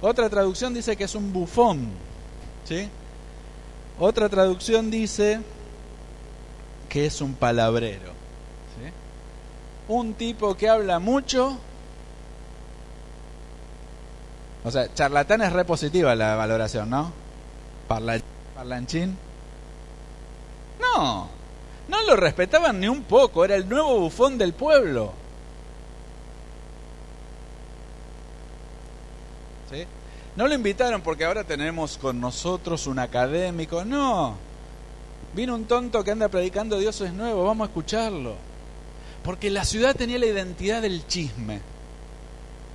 Otra 0.00 0.28
traducción 0.28 0.74
dice 0.74 0.96
que 0.96 1.04
es 1.04 1.14
un 1.14 1.32
bufón. 1.32 1.88
¿sí? 2.68 2.88
Otra 3.98 4.28
traducción 4.28 4.90
dice 4.90 5.40
que 6.88 7.06
es 7.06 7.20
un 7.20 7.34
palabrero. 7.34 8.12
¿sí? 8.76 8.90
Un 9.88 10.14
tipo 10.14 10.56
que 10.56 10.68
habla 10.68 10.98
mucho 10.98 11.58
o 14.64 14.70
sea, 14.70 14.92
charlatán 14.94 15.42
es 15.42 15.52
repositiva 15.52 16.14
la 16.14 16.36
valoración, 16.36 16.88
¿no? 16.88 17.12
parlanchín. 17.86 19.16
No, 20.80 21.28
no 21.88 22.02
lo 22.06 22.16
respetaban 22.16 22.80
ni 22.80 22.88
un 22.88 23.02
poco, 23.02 23.44
era 23.44 23.56
el 23.56 23.68
nuevo 23.68 24.00
bufón 24.00 24.38
del 24.38 24.54
pueblo. 24.54 25.12
¿Sí? 29.70 29.84
No 30.34 30.48
lo 30.48 30.54
invitaron 30.54 31.02
porque 31.02 31.26
ahora 31.26 31.44
tenemos 31.44 31.98
con 31.98 32.18
nosotros 32.18 32.86
un 32.86 32.98
académico, 32.98 33.84
no. 33.84 34.36
Vino 35.34 35.54
un 35.54 35.66
tonto 35.66 36.02
que 36.02 36.12
anda 36.12 36.28
predicando 36.28 36.78
Dios 36.78 36.98
es 37.02 37.12
nuevo, 37.12 37.44
vamos 37.44 37.66
a 37.66 37.68
escucharlo. 37.68 38.36
Porque 39.22 39.50
la 39.50 39.64
ciudad 39.66 39.94
tenía 39.94 40.18
la 40.18 40.26
identidad 40.26 40.80
del 40.80 41.06
chisme 41.06 41.73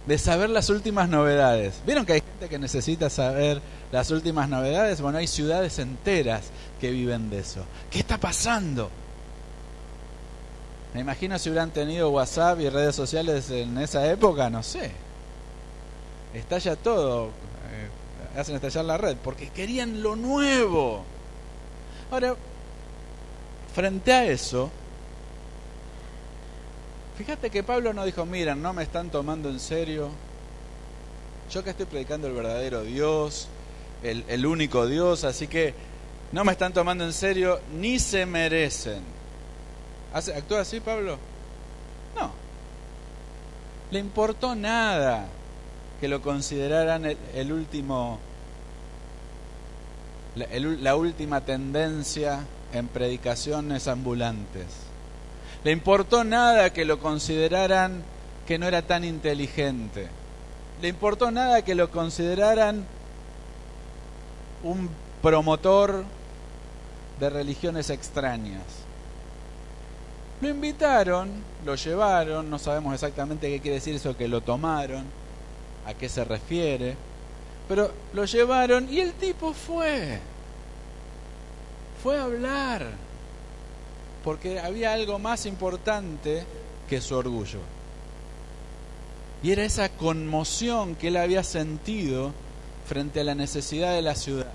de 0.09 0.17
saber 0.17 0.49
las 0.49 0.71
últimas 0.71 1.07
novedades. 1.07 1.83
¿Vieron 1.85 2.03
que 2.03 2.13
hay 2.13 2.21
gente 2.21 2.49
que 2.49 2.57
necesita 2.57 3.11
saber 3.11 3.61
las 3.91 4.09
últimas 4.09 4.49
novedades? 4.49 5.01
Bueno, 5.01 5.19
hay 5.19 5.27
ciudades 5.27 5.77
enteras 5.77 6.45
que 6.81 6.89
viven 6.89 7.29
de 7.29 7.37
eso. 7.37 7.63
¿Qué 7.91 7.99
está 7.99 8.17
pasando? 8.17 8.89
Me 10.95 11.01
imagino 11.01 11.37
si 11.37 11.51
hubieran 11.51 11.69
tenido 11.69 12.09
WhatsApp 12.09 12.59
y 12.59 12.69
redes 12.69 12.95
sociales 12.95 13.51
en 13.51 13.77
esa 13.77 14.09
época, 14.11 14.49
no 14.49 14.63
sé. 14.63 14.89
Estalla 16.33 16.75
todo, 16.75 17.27
eh, 17.27 18.39
hacen 18.39 18.55
estallar 18.55 18.85
la 18.85 18.97
red, 18.97 19.15
porque 19.23 19.49
querían 19.49 20.01
lo 20.01 20.15
nuevo. 20.15 21.03
Ahora, 22.09 22.35
frente 23.75 24.11
a 24.11 24.25
eso, 24.25 24.71
Fíjate 27.19 27.49
que 27.49 27.63
Pablo 27.63 27.91
no 27.91 28.05
dijo, 28.05 28.25
miren, 28.25 28.61
no 28.61 28.71
me 28.71 28.81
están 28.81 29.09
tomando 29.09 29.49
en 29.49 29.59
serio. 29.59 30.07
Yo 31.51 31.65
que 31.65 31.71
estoy 31.71 31.85
predicando 31.85 32.27
el 32.27 32.33
verdadero 32.33 32.83
Dios, 32.83 33.49
el, 34.01 34.45
único 34.45 34.87
Dios, 34.87 35.25
así 35.25 35.49
que 35.49 35.73
no 36.31 36.45
me 36.45 36.53
están 36.53 36.71
tomando 36.71 37.03
en 37.03 37.11
serio 37.11 37.59
ni 37.77 37.99
se 37.99 38.25
merecen. 38.25 39.03
¿Actúa 40.13 40.61
así 40.61 40.79
Pablo? 40.79 41.17
No. 42.15 42.31
Le 43.91 43.99
importó 43.99 44.55
nada 44.55 45.27
que 45.99 46.07
lo 46.07 46.21
consideraran 46.21 47.03
el, 47.03 47.51
último, 47.51 48.17
la 50.35 50.95
última 50.95 51.41
tendencia 51.41 52.45
en 52.71 52.87
predicaciones 52.87 53.89
ambulantes 53.89 54.88
le 55.63 55.71
importó 55.71 56.23
nada 56.23 56.71
que 56.71 56.85
lo 56.85 56.99
consideraran 56.99 58.03
que 58.47 58.57
no 58.57 58.67
era 58.67 58.81
tan 58.81 59.03
inteligente. 59.03 60.07
Le 60.81 60.87
importó 60.87 61.31
nada 61.31 61.63
que 61.63 61.75
lo 61.75 61.91
consideraran 61.91 62.85
un 64.63 64.89
promotor 65.21 66.03
de 67.19 67.29
religiones 67.29 67.89
extrañas. 67.89 68.63
Lo 70.41 70.47
invitaron, 70.47 71.29
lo 71.65 71.75
llevaron, 71.75 72.49
no 72.49 72.57
sabemos 72.57 72.93
exactamente 72.93 73.49
qué 73.49 73.59
quiere 73.59 73.75
decir 73.75 73.95
eso 73.95 74.15
que 74.15 74.29
lo 74.29 74.39
tomaron, 74.39 75.03
a 75.85 75.93
qué 75.93 76.07
se 76.07 76.23
refiere, 76.23 76.95
pero 77.67 77.91
lo 78.13 78.23
llevaron 78.23 78.91
y 78.91 79.01
el 79.01 79.11
tipo 79.13 79.53
fue. 79.53 80.19
Fue 82.01 82.17
a 82.17 82.23
hablar 82.23 83.08
porque 84.23 84.59
había 84.59 84.93
algo 84.93 85.19
más 85.19 85.45
importante 85.45 86.43
que 86.89 87.01
su 87.01 87.15
orgullo. 87.15 87.59
Y 89.41 89.51
era 89.51 89.63
esa 89.63 89.89
conmoción 89.89 90.95
que 90.95 91.07
él 91.07 91.17
había 91.17 91.43
sentido 91.43 92.33
frente 92.87 93.21
a 93.21 93.23
la 93.23 93.35
necesidad 93.35 93.93
de 93.93 94.01
la 94.01 94.15
ciudad. 94.15 94.51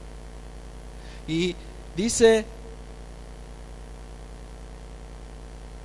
Y 1.27 1.55
dice 1.97 2.45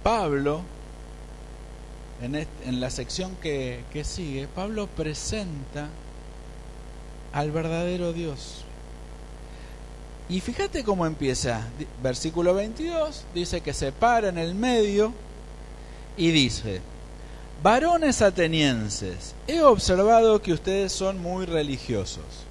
Pablo, 0.03 0.61
en, 2.21 2.81
la 2.81 2.89
sección 2.89 3.35
que, 3.41 3.83
que 3.93 4.03
sigue, 4.03 4.47
Pablo 4.47 4.87
presenta 4.87 5.89
al 7.31 7.51
verdadero 7.51 8.11
Dios. 8.11 8.65
Y 10.29 10.39
fíjate 10.41 10.83
cómo 10.83 11.05
empieza. 11.05 11.67
Versículo 12.03 12.53
22 12.53 13.25
dice 13.33 13.61
que 13.61 13.73
se 13.73 13.91
para 13.91 14.29
en 14.29 14.37
el 14.37 14.53
medio 14.53 15.11
y 16.15 16.31
dice, 16.31 16.81
varones 17.63 18.21
atenienses, 18.21 19.33
he 19.47 19.61
observado 19.61 20.41
que 20.41 20.53
ustedes 20.53 20.91
son 20.91 21.19
muy 21.19 21.45
religiosos. 21.45 22.45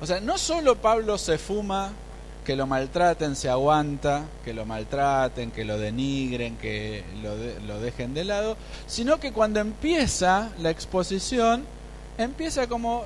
O 0.00 0.06
sea, 0.06 0.20
no 0.20 0.38
solo 0.38 0.76
Pablo 0.76 1.18
se 1.18 1.38
fuma 1.38 1.92
que 2.44 2.56
lo 2.56 2.66
maltraten, 2.66 3.34
se 3.34 3.48
aguanta, 3.48 4.26
que 4.44 4.52
lo 4.52 4.66
maltraten, 4.66 5.50
que 5.50 5.64
lo 5.64 5.78
denigren, 5.78 6.56
que 6.58 7.02
lo, 7.66 7.80
dejen 7.80 8.12
de 8.14 8.24
lado, 8.24 8.56
sino 8.86 9.18
que 9.18 9.32
cuando 9.32 9.60
empieza 9.60 10.50
la 10.60 10.70
exposición, 10.70 11.64
empieza 12.18 12.68
como 12.68 13.04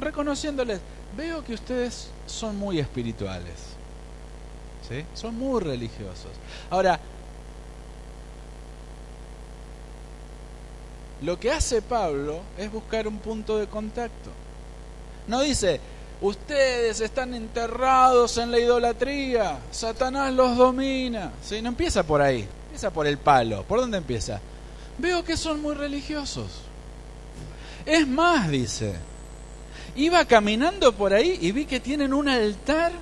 reconociéndoles, 0.00 0.80
veo 1.16 1.42
que 1.44 1.54
ustedes 1.54 2.08
son 2.26 2.56
muy 2.56 2.78
espirituales, 2.78 3.54
¿sí? 4.88 5.04
son 5.14 5.36
muy 5.36 5.60
religiosos. 5.60 6.30
Ahora, 6.70 7.00
lo 11.22 11.38
que 11.38 11.50
hace 11.50 11.80
Pablo 11.82 12.40
es 12.58 12.70
buscar 12.70 13.08
un 13.08 13.18
punto 13.18 13.58
de 13.58 13.66
contacto. 13.66 14.30
No 15.26 15.40
dice, 15.40 15.80
ustedes 16.20 17.00
están 17.00 17.34
enterrados 17.34 18.36
en 18.38 18.50
la 18.50 18.58
idolatría, 18.58 19.58
Satanás 19.70 20.32
los 20.32 20.56
domina. 20.56 21.32
¿Sí? 21.42 21.62
No 21.62 21.70
empieza 21.70 22.02
por 22.02 22.20
ahí, 22.20 22.46
empieza 22.66 22.90
por 22.90 23.06
el 23.06 23.18
palo. 23.18 23.64
¿Por 23.64 23.80
dónde 23.80 23.98
empieza? 23.98 24.40
Veo 24.98 25.24
que 25.24 25.36
son 25.36 25.60
muy 25.60 25.74
religiosos. 25.74 26.62
Es 27.84 28.06
más, 28.06 28.48
dice, 28.48 28.96
Iba 29.96 30.24
caminando 30.26 30.92
por 30.92 31.14
ahí 31.14 31.38
y 31.40 31.52
vi 31.52 31.64
que 31.64 31.80
tienen 31.80 32.12
un 32.12 32.28
altar 32.28 32.92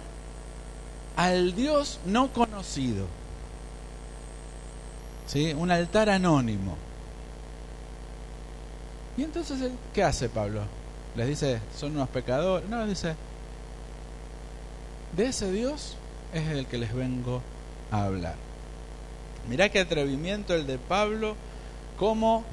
al 1.16 1.54
Dios 1.54 2.00
no 2.06 2.32
conocido. 2.32 3.06
¿Sí? 5.26 5.52
Un 5.54 5.70
altar 5.70 6.08
anónimo. 6.08 6.76
Y 9.16 9.24
entonces, 9.24 9.70
¿qué 9.92 10.02
hace 10.02 10.28
Pablo? 10.28 10.62
Les 11.16 11.28
dice, 11.28 11.60
son 11.76 11.92
unos 11.92 12.08
pecadores. 12.08 12.68
No, 12.68 12.86
dice, 12.86 13.14
de 15.16 15.26
ese 15.26 15.50
Dios 15.52 15.96
es 16.32 16.48
el 16.48 16.66
que 16.66 16.78
les 16.78 16.94
vengo 16.94 17.42
a 17.90 18.04
hablar. 18.04 18.34
Mirá 19.48 19.68
qué 19.68 19.80
atrevimiento 19.80 20.54
el 20.54 20.66
de 20.66 20.78
Pablo, 20.78 21.36
como 21.98 22.44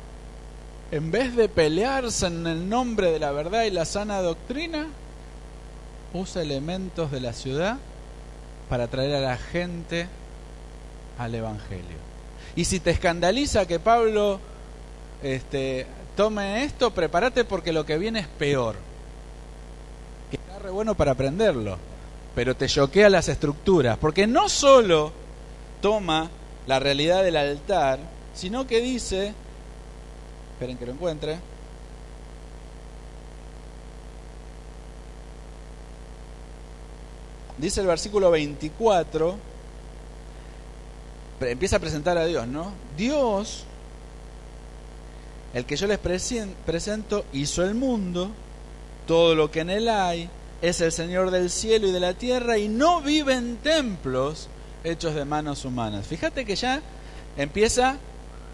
en 0.91 1.09
vez 1.09 1.35
de 1.35 1.47
pelearse 1.47 2.27
en 2.27 2.45
el 2.45 2.67
nombre 2.67 3.11
de 3.11 3.19
la 3.19 3.31
verdad 3.31 3.63
y 3.63 3.71
la 3.71 3.85
sana 3.85 4.21
doctrina, 4.21 4.87
usa 6.13 6.41
elementos 6.41 7.11
de 7.11 7.21
la 7.21 7.31
ciudad 7.31 7.77
para 8.69 8.87
traer 8.87 9.15
a 9.15 9.21
la 9.21 9.37
gente 9.37 10.07
al 11.17 11.33
Evangelio. 11.33 11.97
Y 12.55 12.65
si 12.65 12.81
te 12.81 12.91
escandaliza 12.91 13.65
que 13.65 13.79
Pablo 13.79 14.39
este, 15.23 15.85
tome 16.17 16.65
esto, 16.65 16.91
prepárate 16.91 17.45
porque 17.45 17.71
lo 17.71 17.85
que 17.85 17.97
viene 17.97 18.19
es 18.19 18.27
peor. 18.27 18.75
Que 20.29 20.37
está 20.37 20.59
re 20.59 20.71
bueno 20.71 20.95
para 20.95 21.11
aprenderlo, 21.11 21.77
pero 22.35 22.55
te 22.55 22.67
choquea 22.67 23.09
las 23.09 23.29
estructuras, 23.29 23.97
porque 23.97 24.27
no 24.27 24.49
solo 24.49 25.13
toma 25.81 26.29
la 26.67 26.79
realidad 26.79 27.23
del 27.23 27.37
altar, 27.37 27.99
sino 28.33 28.67
que 28.67 28.81
dice, 28.81 29.33
esperen 30.61 30.77
que 30.77 30.85
lo 30.85 30.91
encuentre, 30.91 31.39
dice 37.57 37.81
el 37.81 37.87
versículo 37.87 38.29
24, 38.29 39.37
empieza 41.41 41.77
a 41.77 41.79
presentar 41.79 42.15
a 42.19 42.25
Dios, 42.25 42.47
¿no? 42.47 42.73
Dios, 42.95 43.63
el 45.55 45.65
que 45.65 45.75
yo 45.75 45.87
les 45.87 45.97
presento, 45.97 47.25
hizo 47.33 47.63
el 47.63 47.73
mundo, 47.73 48.29
todo 49.07 49.33
lo 49.33 49.49
que 49.49 49.61
en 49.61 49.71
él 49.71 49.89
hay, 49.89 50.29
es 50.61 50.79
el 50.81 50.91
Señor 50.91 51.31
del 51.31 51.49
cielo 51.49 51.87
y 51.87 51.91
de 51.91 51.99
la 51.99 52.13
tierra 52.13 52.59
y 52.59 52.67
no 52.67 53.01
vive 53.01 53.33
en 53.33 53.57
templos 53.57 54.47
hechos 54.83 55.15
de 55.15 55.25
manos 55.25 55.65
humanas. 55.65 56.05
Fíjate 56.05 56.45
que 56.45 56.55
ya 56.55 56.83
empieza 57.35 57.97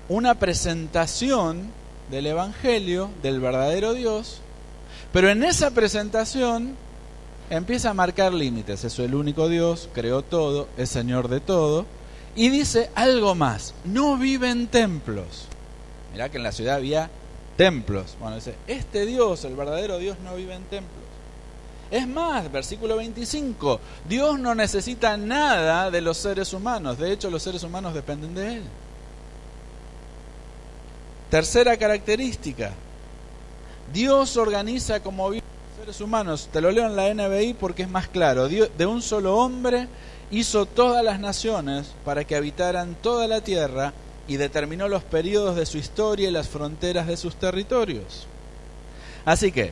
una 0.08 0.36
presentación 0.36 1.76
del 2.10 2.28
Evangelio, 2.28 3.10
del 3.22 3.40
verdadero 3.40 3.94
Dios, 3.94 4.42
pero 5.12 5.30
en 5.30 5.44
esa 5.44 5.72
presentación 5.72 6.76
empieza 7.50 7.90
a 7.90 7.94
marcar 7.94 8.34
límites. 8.34 8.84
Es 8.84 9.00
el 9.00 9.16
único 9.16 9.50
Dios, 9.50 9.90
creó 9.94 10.22
todo, 10.22 10.68
es 10.78 10.90
Señor 10.90 11.28
de 11.28 11.40
todo. 11.40 11.86
Y 12.36 12.50
dice 12.50 12.92
algo 12.94 13.34
más, 13.34 13.74
no 13.84 14.18
vive 14.18 14.50
en 14.50 14.68
templos. 14.68 15.46
Mirá 16.12 16.30
que 16.30 16.38
en 16.38 16.44
la 16.44 16.52
ciudad 16.52 16.76
había 16.76 17.10
templos. 17.56 18.16
Bueno, 18.20 18.36
dice, 18.36 18.56
este 18.68 19.06
Dios, 19.06 19.44
el 19.46 19.56
verdadero 19.56 19.98
Dios, 19.98 20.18
no 20.24 20.36
vive 20.36 20.54
en 20.54 20.64
templos. 20.64 21.08
Es 21.90 22.08
más, 22.08 22.52
versículo 22.52 22.98
25, 22.98 23.80
Dios 24.08 24.40
no 24.40 24.54
necesita 24.54 25.16
nada 25.16 25.90
de 25.90 26.02
los 26.02 26.18
seres 26.18 26.52
humanos. 26.54 26.98
De 26.98 27.12
hecho, 27.12 27.30
los 27.30 27.42
seres 27.42 27.64
humanos 27.64 27.94
dependen 27.94 28.36
de 28.36 28.56
Él. 28.58 28.64
Tercera 31.30 31.76
característica, 31.76 32.72
Dios 33.94 34.38
organiza 34.38 35.02
como 35.02 35.30
vive 35.30 35.44
humanos, 36.02 36.50
te 36.52 36.60
lo 36.60 36.72
leo 36.72 36.86
en 36.86 36.96
la 36.96 37.14
NBI 37.14 37.54
porque 37.54 37.84
es 37.84 37.90
más 37.90 38.08
claro, 38.08 38.50
de 38.50 38.86
un 38.86 39.02
solo 39.02 39.38
hombre 39.38 39.88
hizo 40.32 40.66
todas 40.66 41.04
las 41.04 41.20
naciones 41.20 41.94
para 42.04 42.26
que 42.26 42.36
habitaran 42.36 42.96
toda 43.02 43.28
la 43.28 43.42
tierra 43.42 43.94
y 44.28 44.36
determinó 44.36 44.90
los 44.90 45.04
periodos 45.04 45.56
de 45.56 45.66
su 45.66 45.78
historia 45.78 46.28
y 46.28 46.32
las 46.32 46.50
fronteras 46.50 47.08
de 47.08 47.16
sus 47.16 47.36
territorios. 47.36 48.28
Así 49.24 49.52
que 49.52 49.72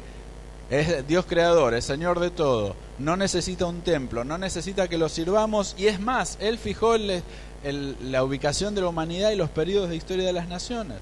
es 0.69 1.05
Dios 1.07 1.25
creador, 1.25 1.74
es 1.74 1.85
Señor 1.85 2.19
de 2.21 2.31
todo, 2.31 2.75
no 2.97 3.17
necesita 3.17 3.65
un 3.65 3.81
templo, 3.81 4.24
no 4.24 4.38
necesita 4.38 4.88
que 4.88 4.97
lo 4.97 5.09
sirvamos 5.09 5.75
y 5.77 5.88
es 5.88 6.00
más, 6.00 6.38
Él 6.39 6.57
fijó 6.57 6.95
la 6.97 8.24
ubicación 8.24 8.74
de 8.74 8.81
la 8.81 8.88
humanidad 8.88 9.31
y 9.31 9.35
los 9.35 9.50
periodos 9.50 9.89
de 9.89 9.97
historia 9.97 10.25
de 10.25 10.33
las 10.33 10.47
naciones. 10.47 11.00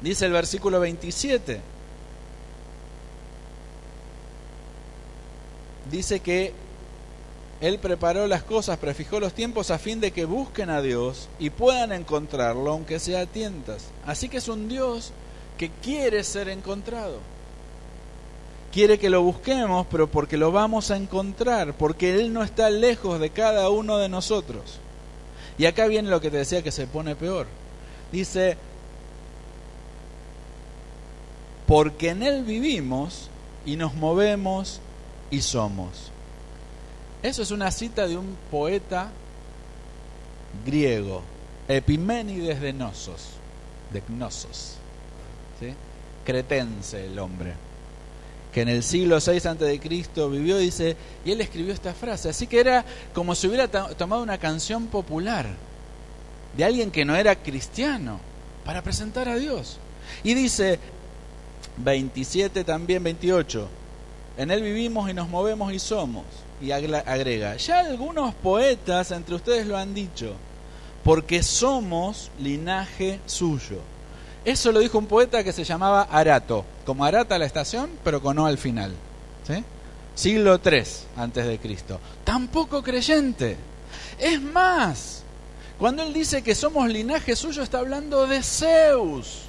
Dice 0.00 0.26
el 0.26 0.32
versículo 0.32 0.80
27 0.80 1.60
dice 5.90 6.20
que 6.20 6.52
Él 7.60 7.78
preparó 7.78 8.26
las 8.26 8.42
cosas, 8.42 8.78
prefijó 8.78 9.20
los 9.20 9.32
tiempos 9.32 9.70
a 9.70 9.78
fin 9.78 10.00
de 10.00 10.12
que 10.12 10.24
busquen 10.24 10.70
a 10.70 10.82
Dios 10.82 11.28
y 11.38 11.50
puedan 11.50 11.92
encontrarlo, 11.92 12.70
aunque 12.70 12.98
sea 12.98 13.22
a 13.22 13.26
tientas. 13.26 13.86
Así 14.06 14.28
que 14.28 14.38
es 14.38 14.48
un 14.48 14.68
Dios 14.68 15.12
que 15.56 15.70
quiere 15.82 16.22
ser 16.24 16.48
encontrado. 16.48 17.18
Quiere 18.72 18.98
que 18.98 19.10
lo 19.10 19.22
busquemos, 19.22 19.86
pero 19.90 20.08
porque 20.08 20.36
lo 20.36 20.52
vamos 20.52 20.90
a 20.90 20.96
encontrar, 20.96 21.74
porque 21.74 22.14
Él 22.14 22.32
no 22.32 22.44
está 22.44 22.70
lejos 22.70 23.18
de 23.18 23.30
cada 23.30 23.70
uno 23.70 23.98
de 23.98 24.08
nosotros. 24.08 24.78
Y 25.56 25.66
acá 25.66 25.86
viene 25.86 26.10
lo 26.10 26.20
que 26.20 26.30
te 26.30 26.36
decía 26.36 26.62
que 26.62 26.70
se 26.70 26.86
pone 26.86 27.16
peor. 27.16 27.46
Dice, 28.12 28.56
porque 31.68 32.08
en 32.08 32.22
Él 32.22 32.44
vivimos 32.44 33.28
y 33.66 33.76
nos 33.76 33.94
movemos 33.94 34.80
y 35.30 35.42
somos. 35.42 36.10
Eso 37.22 37.42
es 37.42 37.50
una 37.50 37.70
cita 37.70 38.08
de 38.08 38.16
un 38.16 38.36
poeta 38.50 39.10
griego, 40.64 41.22
Epiménides 41.68 42.62
de 42.62 42.72
Gnosos, 42.72 43.32
de 43.92 44.02
Gnosos, 44.08 44.76
cretense 46.24 47.04
el 47.04 47.18
hombre, 47.18 47.52
que 48.52 48.62
en 48.62 48.70
el 48.70 48.82
siglo 48.82 49.18
VI 49.18 49.48
a.C. 49.48 50.28
vivió, 50.28 50.56
dice, 50.56 50.96
y 51.22 51.32
él 51.32 51.40
escribió 51.42 51.74
esta 51.74 51.92
frase, 51.92 52.30
así 52.30 52.46
que 52.46 52.60
era 52.60 52.82
como 53.12 53.34
si 53.34 53.46
hubiera 53.46 53.68
tomado 53.68 54.22
una 54.22 54.38
canción 54.38 54.86
popular 54.86 55.46
de 56.56 56.64
alguien 56.64 56.90
que 56.90 57.04
no 57.04 57.14
era 57.14 57.36
cristiano 57.36 58.20
para 58.64 58.80
presentar 58.82 59.28
a 59.28 59.36
Dios. 59.36 59.78
Y 60.24 60.32
dice, 60.32 60.78
27 61.78 62.64
también, 62.64 63.02
28, 63.02 63.68
en 64.36 64.50
Él 64.50 64.62
vivimos 64.62 65.10
y 65.10 65.14
nos 65.14 65.28
movemos 65.28 65.72
y 65.72 65.78
somos. 65.78 66.24
Y 66.60 66.72
agrega, 66.72 67.56
ya 67.56 67.80
algunos 67.80 68.34
poetas 68.34 69.10
entre 69.12 69.36
ustedes 69.36 69.66
lo 69.66 69.76
han 69.76 69.94
dicho, 69.94 70.34
porque 71.04 71.42
somos 71.42 72.30
linaje 72.40 73.20
suyo. 73.26 73.78
Eso 74.44 74.72
lo 74.72 74.80
dijo 74.80 74.98
un 74.98 75.06
poeta 75.06 75.44
que 75.44 75.52
se 75.52 75.64
llamaba 75.64 76.02
Arato, 76.02 76.64
como 76.84 77.04
Arata 77.04 77.38
la 77.38 77.46
estación, 77.46 77.90
pero 78.02 78.20
con 78.20 78.38
O 78.38 78.46
al 78.46 78.58
final. 78.58 78.92
Siglo 80.14 80.60
III 80.64 80.82
antes 81.16 81.46
de 81.46 81.58
Cristo. 81.58 82.00
Tampoco 82.24 82.82
creyente. 82.82 83.56
Es 84.18 84.40
más, 84.40 85.22
cuando 85.78 86.02
él 86.02 86.12
dice 86.12 86.42
que 86.42 86.56
somos 86.56 86.88
linaje 86.88 87.36
suyo, 87.36 87.62
está 87.62 87.78
hablando 87.78 88.26
de 88.26 88.42
Zeus. 88.42 89.47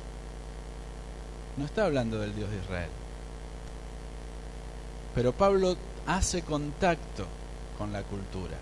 No 1.60 1.65
está 1.65 1.86
hablando 1.86 2.17
del 2.19 2.34
Dios 2.34 2.50
de 2.50 2.58
Israel. 2.58 2.89
Pero 5.13 5.34
Pablo 5.34 5.76
hace 6.08 6.41
contacto 6.41 7.26
con 7.78 7.91
la 7.91 8.02
cultura, 8.04 8.56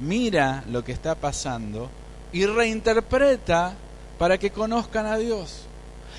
mira 0.00 0.64
lo 0.68 0.82
que 0.82 0.90
está 0.90 1.14
pasando 1.14 1.88
y 2.32 2.44
reinterpreta 2.44 3.74
para 4.18 4.36
que 4.36 4.50
conozcan 4.50 5.06
a 5.06 5.16
Dios. 5.16 5.66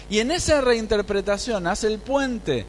Y 0.10 0.20
en 0.20 0.32
esa 0.32 0.62
reinterpretación 0.62 1.68
hace 1.68 1.88
el 1.88 2.00
puente 2.00 2.66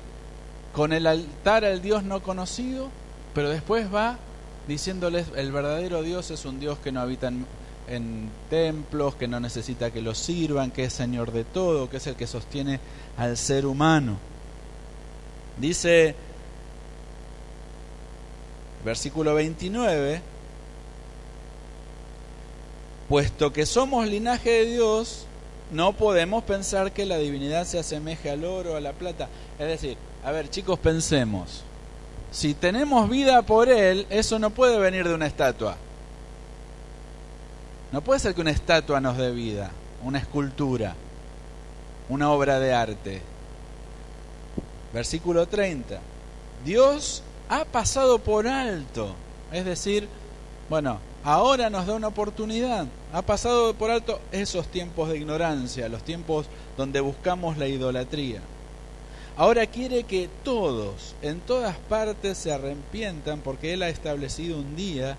con 0.72 0.92
el 0.92 1.06
altar 1.06 1.64
al 1.64 1.80
Dios 1.82 2.02
no 2.02 2.24
conocido, 2.24 2.88
pero 3.32 3.48
después 3.48 3.94
va 3.94 4.18
diciéndoles 4.66 5.26
el 5.36 5.52
verdadero 5.52 6.02
Dios 6.02 6.32
es 6.32 6.44
un 6.44 6.58
Dios 6.58 6.78
que 6.80 6.90
no 6.90 7.00
habita 7.00 7.28
en, 7.28 7.46
en, 7.90 8.30
templos, 8.48 9.14
que 9.14 9.28
no 9.28 9.40
necesita 9.40 9.90
que 9.90 10.02
lo 10.02 10.14
sirvan, 10.14 10.70
que 10.70 10.84
es 10.84 10.92
Señor 10.92 11.32
de 11.32 11.44
todo, 11.44 11.90
que 11.90 11.98
es 11.98 12.06
el 12.06 12.16
que 12.16 12.26
sostiene 12.26 12.80
al 13.16 13.36
ser 13.36 13.66
humano. 13.66 14.18
Dice 15.58 16.14
Versículo 18.84 19.34
29. 19.34 20.22
Puesto 23.08 23.52
que 23.52 23.66
somos 23.66 24.06
linaje 24.06 24.50
de 24.50 24.66
Dios, 24.66 25.26
no 25.72 25.92
podemos 25.92 26.44
pensar 26.44 26.92
que 26.92 27.06
la 27.06 27.18
divinidad 27.18 27.66
se 27.66 27.78
asemeje 27.78 28.30
al 28.30 28.44
oro 28.44 28.76
a 28.76 28.80
la 28.80 28.92
plata. 28.92 29.28
Es 29.58 29.66
decir, 29.66 29.96
a 30.24 30.30
ver 30.30 30.48
chicos, 30.48 30.78
pensemos. 30.78 31.64
Si 32.30 32.54
tenemos 32.54 33.10
vida 33.10 33.42
por 33.42 33.68
Él, 33.68 34.06
eso 34.10 34.38
no 34.38 34.50
puede 34.50 34.78
venir 34.78 35.08
de 35.08 35.14
una 35.14 35.26
estatua. 35.26 35.76
No 37.92 38.02
puede 38.02 38.20
ser 38.20 38.34
que 38.34 38.40
una 38.40 38.52
estatua 38.52 39.00
nos 39.00 39.16
dé 39.16 39.32
vida, 39.32 39.70
una 40.04 40.18
escultura, 40.18 40.94
una 42.08 42.30
obra 42.30 42.60
de 42.60 42.72
arte. 42.72 43.22
Versículo 44.92 45.46
30. 45.46 46.00
Dios 46.64 47.22
ha 47.48 47.64
pasado 47.64 48.20
por 48.20 48.46
alto. 48.46 49.14
Es 49.52 49.64
decir, 49.64 50.08
bueno, 50.68 51.00
ahora 51.24 51.68
nos 51.68 51.86
da 51.86 51.94
una 51.94 52.08
oportunidad. 52.08 52.86
Ha 53.12 53.22
pasado 53.22 53.74
por 53.74 53.90
alto 53.90 54.20
esos 54.30 54.68
tiempos 54.68 55.08
de 55.08 55.18
ignorancia, 55.18 55.88
los 55.88 56.04
tiempos 56.04 56.46
donde 56.76 57.00
buscamos 57.00 57.58
la 57.58 57.66
idolatría. 57.66 58.40
Ahora 59.36 59.66
quiere 59.66 60.04
que 60.04 60.28
todos, 60.44 61.14
en 61.22 61.40
todas 61.40 61.76
partes, 61.88 62.38
se 62.38 62.52
arrepientan 62.52 63.40
porque 63.40 63.72
Él 63.72 63.82
ha 63.82 63.88
establecido 63.88 64.58
un 64.58 64.76
día 64.76 65.16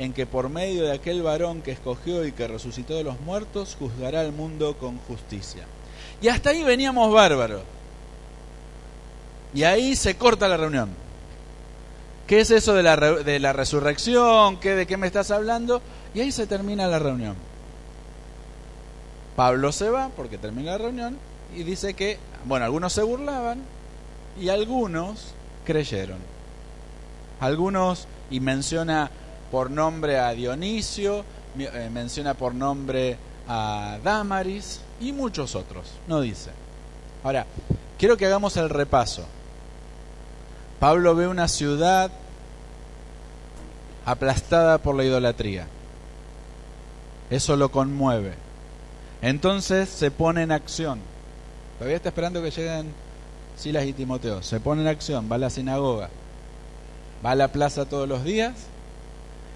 en 0.00 0.14
que 0.14 0.24
por 0.24 0.48
medio 0.48 0.84
de 0.84 0.92
aquel 0.92 1.22
varón 1.22 1.60
que 1.60 1.72
escogió 1.72 2.24
y 2.24 2.32
que 2.32 2.48
resucitó 2.48 2.94
de 2.94 3.04
los 3.04 3.20
muertos, 3.20 3.76
juzgará 3.78 4.22
al 4.22 4.32
mundo 4.32 4.78
con 4.78 4.96
justicia. 4.96 5.66
Y 6.22 6.28
hasta 6.28 6.50
ahí 6.50 6.62
veníamos 6.62 7.12
bárbaros. 7.12 7.60
Y 9.52 9.64
ahí 9.64 9.94
se 9.94 10.16
corta 10.16 10.48
la 10.48 10.56
reunión. 10.56 10.88
¿Qué 12.26 12.40
es 12.40 12.50
eso 12.50 12.72
de 12.72 12.82
la, 12.82 12.96
de 12.96 13.38
la 13.40 13.52
resurrección? 13.52 14.56
¿Qué, 14.58 14.74
¿De 14.74 14.86
qué 14.86 14.96
me 14.96 15.06
estás 15.06 15.30
hablando? 15.30 15.82
Y 16.14 16.20
ahí 16.20 16.32
se 16.32 16.46
termina 16.46 16.86
la 16.86 16.98
reunión. 16.98 17.36
Pablo 19.36 19.70
se 19.70 19.90
va 19.90 20.08
porque 20.16 20.38
termina 20.38 20.72
la 20.72 20.78
reunión 20.78 21.18
y 21.54 21.62
dice 21.62 21.92
que, 21.92 22.18
bueno, 22.46 22.64
algunos 22.64 22.94
se 22.94 23.02
burlaban 23.02 23.60
y 24.40 24.48
algunos 24.48 25.34
creyeron. 25.66 26.20
Algunos, 27.38 28.08
y 28.30 28.40
menciona 28.40 29.10
por 29.50 29.70
nombre 29.70 30.18
a 30.18 30.30
Dionisio, 30.30 31.24
eh, 31.58 31.90
menciona 31.92 32.34
por 32.34 32.54
nombre 32.54 33.16
a 33.48 33.98
Damaris 34.02 34.80
y 35.00 35.12
muchos 35.12 35.54
otros, 35.54 35.92
no 36.06 36.20
dice. 36.20 36.50
Ahora, 37.24 37.46
quiero 37.98 38.16
que 38.16 38.26
hagamos 38.26 38.56
el 38.56 38.70
repaso. 38.70 39.24
Pablo 40.78 41.14
ve 41.14 41.26
una 41.26 41.48
ciudad 41.48 42.10
aplastada 44.06 44.78
por 44.78 44.94
la 44.94 45.04
idolatría. 45.04 45.66
Eso 47.28 47.56
lo 47.56 47.70
conmueve. 47.70 48.34
Entonces 49.20 49.88
se 49.88 50.10
pone 50.10 50.42
en 50.42 50.52
acción. 50.52 51.00
Todavía 51.78 51.96
está 51.96 52.08
esperando 52.08 52.42
que 52.42 52.50
lleguen 52.50 52.92
Silas 53.56 53.84
y 53.84 53.92
Timoteo. 53.92 54.42
Se 54.42 54.60
pone 54.60 54.82
en 54.82 54.88
acción, 54.88 55.28
va 55.30 55.36
a 55.36 55.38
la 55.38 55.50
sinagoga, 55.50 56.08
va 57.24 57.32
a 57.32 57.34
la 57.34 57.48
plaza 57.48 57.84
todos 57.84 58.08
los 58.08 58.24
días 58.24 58.54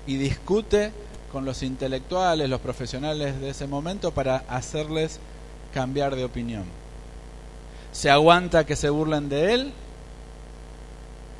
y 0.07 0.17
discute 0.17 0.93
con 1.33 1.45
los 1.45 1.62
intelectuales, 1.62 2.49
los 2.49 2.61
profesionales 2.61 3.40
de 3.40 3.51
ese 3.51 3.67
momento 3.67 4.12
para 4.12 4.45
hacerles 4.49 5.19
cambiar 5.73 6.14
de 6.14 6.25
opinión. 6.25 6.64
Se 7.93 8.11
aguanta 8.11 8.64
que 8.64 8.77
se 8.77 8.90
burlen 8.90 9.29
de 9.29 9.55
él 9.55 9.73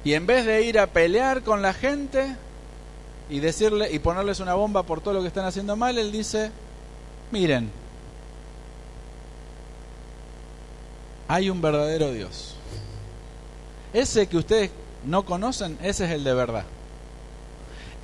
y 0.05 0.15
en 0.15 0.27
vez 0.27 0.45
de 0.45 0.63
ir 0.63 0.79
a 0.79 0.89
pelear 0.89 1.43
con 1.43 1.63
la 1.63 1.73
gente 1.73 2.37
y 3.31 3.41
decirle 3.41 3.91
y 3.93 3.99
ponerles 3.99 4.41
una 4.41 4.55
bomba 4.55 4.83
por 4.83 5.01
todo 5.01 5.15
lo 5.15 5.23
que 5.23 5.29
están 5.29 5.47
haciendo 5.47 5.77
mal, 5.77 5.97
él 5.97 6.13
dice, 6.13 6.51
miren, 7.31 7.71
hay 11.29 11.49
un 11.49 11.63
verdadero 11.63 12.13
Dios. 12.13 12.57
Ese 13.93 14.27
que 14.27 14.37
ustedes 14.37 14.71
no 15.05 15.25
conocen, 15.25 15.79
ese 15.83 16.05
es 16.05 16.11
el 16.11 16.25
de 16.25 16.35
verdad. 16.35 16.65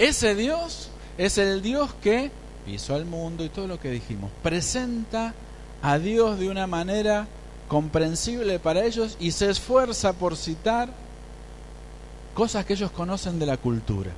Ese 0.00 0.34
Dios 0.34 0.88
es 1.18 1.36
el 1.36 1.60
Dios 1.60 1.92
que 2.02 2.30
hizo 2.66 2.94
al 2.94 3.04
mundo 3.04 3.44
y 3.44 3.50
todo 3.50 3.66
lo 3.66 3.78
que 3.78 3.90
dijimos. 3.90 4.30
Presenta 4.42 5.34
a 5.82 5.98
Dios 5.98 6.38
de 6.38 6.48
una 6.48 6.66
manera 6.66 7.28
comprensible 7.68 8.58
para 8.58 8.82
ellos 8.82 9.18
y 9.20 9.32
se 9.32 9.50
esfuerza 9.50 10.14
por 10.14 10.38
citar 10.38 10.88
cosas 12.32 12.64
que 12.64 12.72
ellos 12.72 12.90
conocen 12.90 13.38
de 13.38 13.44
la 13.44 13.58
cultura. 13.58 14.12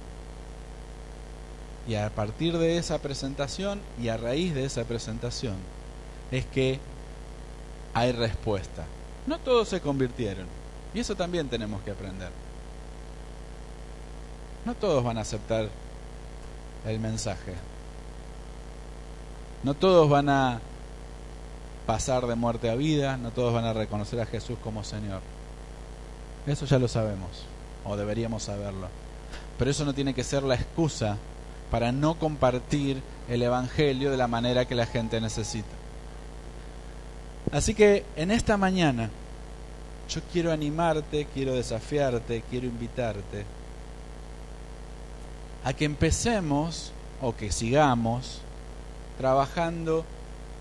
Y 1.89 1.97
a 1.97 2.11
partir 2.11 2.59
de 2.59 2.79
esa 2.79 2.99
presentación 2.99 3.81
y 4.01 4.07
a 4.07 4.17
raíz 4.17 4.55
de 4.55 4.65
esa 4.65 4.85
presentación 4.85 5.57
es 6.31 6.47
que 6.47 6.79
hay 7.93 8.13
respuesta. 8.13 8.85
No 9.27 9.41
todos 9.41 9.69
se 9.69 9.81
convirtieron. 9.81 10.47
Y 10.95 11.01
eso 11.01 11.17
también 11.17 11.49
tenemos 11.49 11.83
que 11.83 11.91
aprender. 11.91 12.31
No 14.65 14.75
todos 14.75 15.03
van 15.03 15.19
a 15.19 15.23
aceptar 15.23 15.69
el 16.87 17.01
mensaje. 17.01 17.55
No 19.63 19.75
todos 19.75 20.09
van 20.09 20.29
a 20.29 20.61
pasar 21.87 22.27
de 22.27 22.35
muerte 22.35 22.71
a 22.71 22.75
vida, 22.75 23.17
no 23.17 23.31
todos 23.31 23.53
van 23.53 23.65
a 23.65 23.73
reconocer 23.73 24.21
a 24.21 24.27
Jesús 24.27 24.57
como 24.63 24.85
Señor. 24.85 25.21
Eso 26.47 26.67
ya 26.67 26.79
lo 26.79 26.89
sabemos, 26.89 27.45
o 27.85 27.97
deberíamos 27.97 28.45
saberlo. 28.45 28.89
Pero 29.59 29.71
eso 29.71 29.85
no 29.85 29.95
tiene 29.95 30.15
que 30.15 30.25
ser 30.25 30.43
la 30.43 30.55
excusa 30.55 31.17
para 31.71 31.93
no 31.93 32.15
compartir 32.19 33.03
el 33.29 33.43
Evangelio 33.43 34.11
de 34.11 34.17
la 34.17 34.29
manera 34.29 34.67
que 34.67 34.75
la 34.75 34.87
gente 34.87 35.21
necesita. 35.21 35.75
Así 37.53 37.75
que 37.75 38.05
en 38.17 38.31
esta 38.31 38.57
mañana 38.57 39.11
yo 40.09 40.21
quiero 40.33 40.53
animarte, 40.53 41.27
quiero 41.33 41.55
desafiarte, 41.55 42.43
quiero 42.49 42.67
invitarte 42.67 43.45
a 45.65 45.73
que 45.73 45.85
empecemos 45.85 46.93
o 47.21 47.35
que 47.37 47.53
sigamos 47.53 48.41
trabajando 49.19 50.05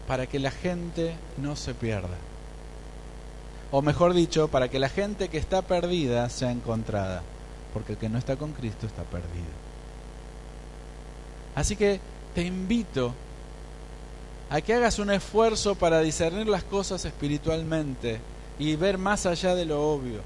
para 0.07 0.27
que 0.27 0.39
la 0.39 0.51
gente 0.51 1.15
no 1.37 1.55
se 1.55 1.73
pierda. 1.73 2.17
O 3.71 3.81
mejor 3.81 4.13
dicho, 4.13 4.49
para 4.49 4.69
que 4.69 4.79
la 4.79 4.89
gente 4.89 5.29
que 5.29 5.37
está 5.37 5.61
perdida 5.61 6.29
sea 6.29 6.51
encontrada. 6.51 7.23
Porque 7.73 7.93
el 7.93 7.97
que 7.97 8.09
no 8.09 8.17
está 8.17 8.35
con 8.35 8.51
Cristo 8.51 8.85
está 8.85 9.03
perdido. 9.03 9.45
Así 11.55 11.75
que 11.75 11.99
te 12.35 12.43
invito 12.43 13.13
a 14.49 14.59
que 14.59 14.73
hagas 14.73 14.99
un 14.99 15.11
esfuerzo 15.11 15.75
para 15.75 16.01
discernir 16.01 16.47
las 16.47 16.63
cosas 16.63 17.05
espiritualmente 17.05 18.19
y 18.59 18.75
ver 18.75 18.97
más 18.97 19.25
allá 19.25 19.55
de 19.55 19.65
lo 19.65 19.81
obvio. 19.81 20.21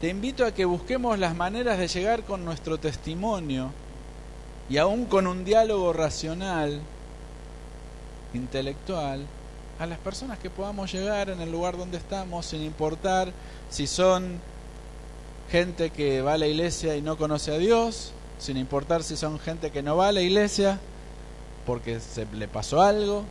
Te 0.00 0.08
invito 0.08 0.44
a 0.46 0.52
que 0.52 0.64
busquemos 0.64 1.18
las 1.18 1.34
maneras 1.34 1.76
de 1.76 1.88
llegar 1.88 2.22
con 2.22 2.44
nuestro 2.44 2.78
testimonio 2.78 3.72
y 4.70 4.76
aún 4.76 5.06
con 5.06 5.26
un 5.26 5.44
diálogo 5.44 5.92
racional, 5.92 6.80
intelectual, 8.32 9.26
a 9.80 9.86
las 9.86 9.98
personas 9.98 10.38
que 10.38 10.50
podamos 10.50 10.92
llegar 10.92 11.30
en 11.30 11.40
el 11.40 11.50
lugar 11.50 11.76
donde 11.76 11.98
estamos, 11.98 12.46
sin 12.46 12.62
importar 12.62 13.32
si 13.70 13.88
son 13.88 14.38
gente 15.50 15.90
que 15.90 16.22
va 16.22 16.34
a 16.34 16.38
la 16.38 16.46
iglesia 16.46 16.94
y 16.94 17.02
no 17.02 17.16
conoce 17.16 17.52
a 17.52 17.58
Dios, 17.58 18.12
sin 18.38 18.56
importar 18.56 19.02
si 19.02 19.16
son 19.16 19.40
gente 19.40 19.72
que 19.72 19.82
no 19.82 19.96
va 19.96 20.08
a 20.08 20.12
la 20.12 20.20
iglesia, 20.20 20.78
porque 21.66 21.98
se 21.98 22.24
le 22.26 22.46
pasó 22.46 22.82
algo, 22.82 23.24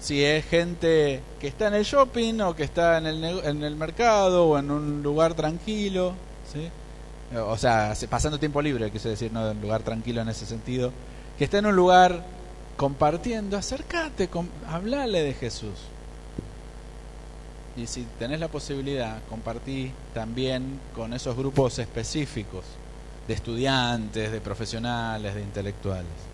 si 0.00 0.24
es 0.24 0.44
gente 0.46 1.20
que 1.38 1.48
está 1.48 1.68
en 1.68 1.74
el 1.74 1.84
shopping 1.84 2.40
o 2.40 2.56
que 2.56 2.64
está 2.64 2.98
en 2.98 3.06
el, 3.06 3.24
en 3.24 3.62
el 3.62 3.76
mercado 3.76 4.46
o 4.46 4.58
en 4.58 4.70
un 4.70 5.02
lugar 5.02 5.34
tranquilo, 5.34 6.14
¿sí? 6.52 6.68
o 7.36 7.56
sea, 7.56 7.94
pasando 8.08 8.38
tiempo 8.38 8.60
libre, 8.60 8.90
quise 8.90 9.10
decir, 9.10 9.32
no 9.32 9.48
en 9.48 9.56
un 9.56 9.62
lugar 9.62 9.82
tranquilo 9.82 10.22
en 10.22 10.28
ese 10.28 10.46
sentido, 10.46 10.92
que 11.38 11.44
está 11.44 11.58
en 11.58 11.66
un 11.66 11.76
lugar 11.76 12.24
compartiendo, 12.76 13.56
acércate, 13.56 14.28
hablale 14.66 15.22
de 15.22 15.34
Jesús. 15.34 15.78
Y 17.76 17.86
si 17.86 18.04
tenés 18.18 18.40
la 18.40 18.48
posibilidad, 18.48 19.22
compartí 19.28 19.92
también 20.12 20.80
con 20.94 21.12
esos 21.14 21.36
grupos 21.36 21.78
específicos 21.78 22.64
de 23.28 23.34
estudiantes, 23.34 24.32
de 24.32 24.40
profesionales, 24.40 25.34
de 25.34 25.42
intelectuales 25.42 26.30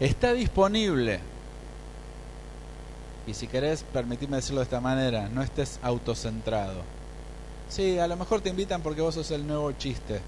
está 0.00 0.32
disponible. 0.32 1.20
Y 3.26 3.34
si 3.34 3.46
querés, 3.46 3.82
permitirme 3.84 4.36
decirlo 4.36 4.60
de 4.60 4.64
esta 4.64 4.80
manera, 4.80 5.28
no 5.28 5.42
estés 5.42 5.78
autocentrado. 5.82 6.82
Sí, 7.68 7.98
a 7.98 8.06
lo 8.06 8.16
mejor 8.16 8.40
te 8.40 8.50
invitan 8.50 8.82
porque 8.82 9.00
vos 9.00 9.14
sos 9.14 9.30
el 9.30 9.46
nuevo 9.46 9.72
chiste. 9.72 10.20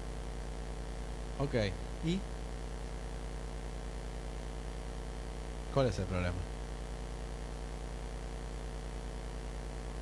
Ok, 1.39 1.53
¿y? 2.05 2.19
¿Cuál 5.73 5.87
es 5.87 5.99
el 5.99 6.05
problema? 6.05 6.33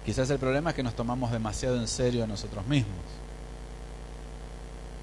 Quizás 0.05 0.29
el 0.29 0.39
problema 0.39 0.69
es 0.69 0.75
que 0.75 0.83
nos 0.83 0.95
tomamos 0.95 1.31
demasiado 1.31 1.77
en 1.77 1.87
serio 1.87 2.23
a 2.23 2.27
nosotros 2.27 2.65
mismos. 2.67 3.03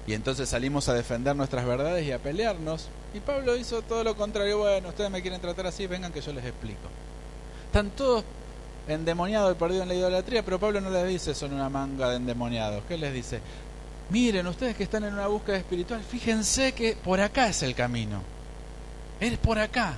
Y 0.07 0.13
entonces 0.13 0.49
salimos 0.49 0.89
a 0.89 0.93
defender 0.93 1.35
nuestras 1.35 1.65
verdades 1.65 2.05
y 2.05 2.11
a 2.11 2.19
pelearnos. 2.19 2.87
Y 3.13 3.19
Pablo 3.19 3.55
hizo 3.55 3.81
todo 3.83 4.03
lo 4.03 4.15
contrario. 4.15 4.57
Bueno, 4.57 4.89
ustedes 4.89 5.11
me 5.11 5.21
quieren 5.21 5.39
tratar 5.39 5.67
así, 5.67 5.87
vengan 5.87 6.11
que 6.11 6.21
yo 6.21 6.33
les 6.33 6.45
explico. 6.45 6.89
Están 7.73 7.89
todos 7.89 8.23
endemoniados 8.87 9.55
y 9.55 9.57
perdidos 9.57 9.81
en 9.81 9.89
la 9.89 9.95
idolatría, 9.95 10.45
pero 10.45 10.59
Pablo 10.59 10.79
no 10.79 10.91
les 10.91 11.07
dice 11.07 11.33
son 11.33 11.53
una 11.53 11.69
manga 11.69 12.07
de 12.07 12.17
endemoniados. 12.17 12.83
¿Qué 12.87 12.99
les 12.99 13.11
dice? 13.11 13.39
Miren, 14.11 14.45
ustedes 14.45 14.75
que 14.75 14.83
están 14.83 15.05
en 15.05 15.13
una 15.15 15.25
búsqueda 15.25 15.57
espiritual, 15.57 16.03
fíjense 16.03 16.73
que 16.73 16.95
por 16.95 17.19
acá 17.19 17.47
es 17.47 17.63
el 17.63 17.73
camino. 17.73 18.21
Es 19.19 19.39
por 19.39 19.57
acá, 19.57 19.95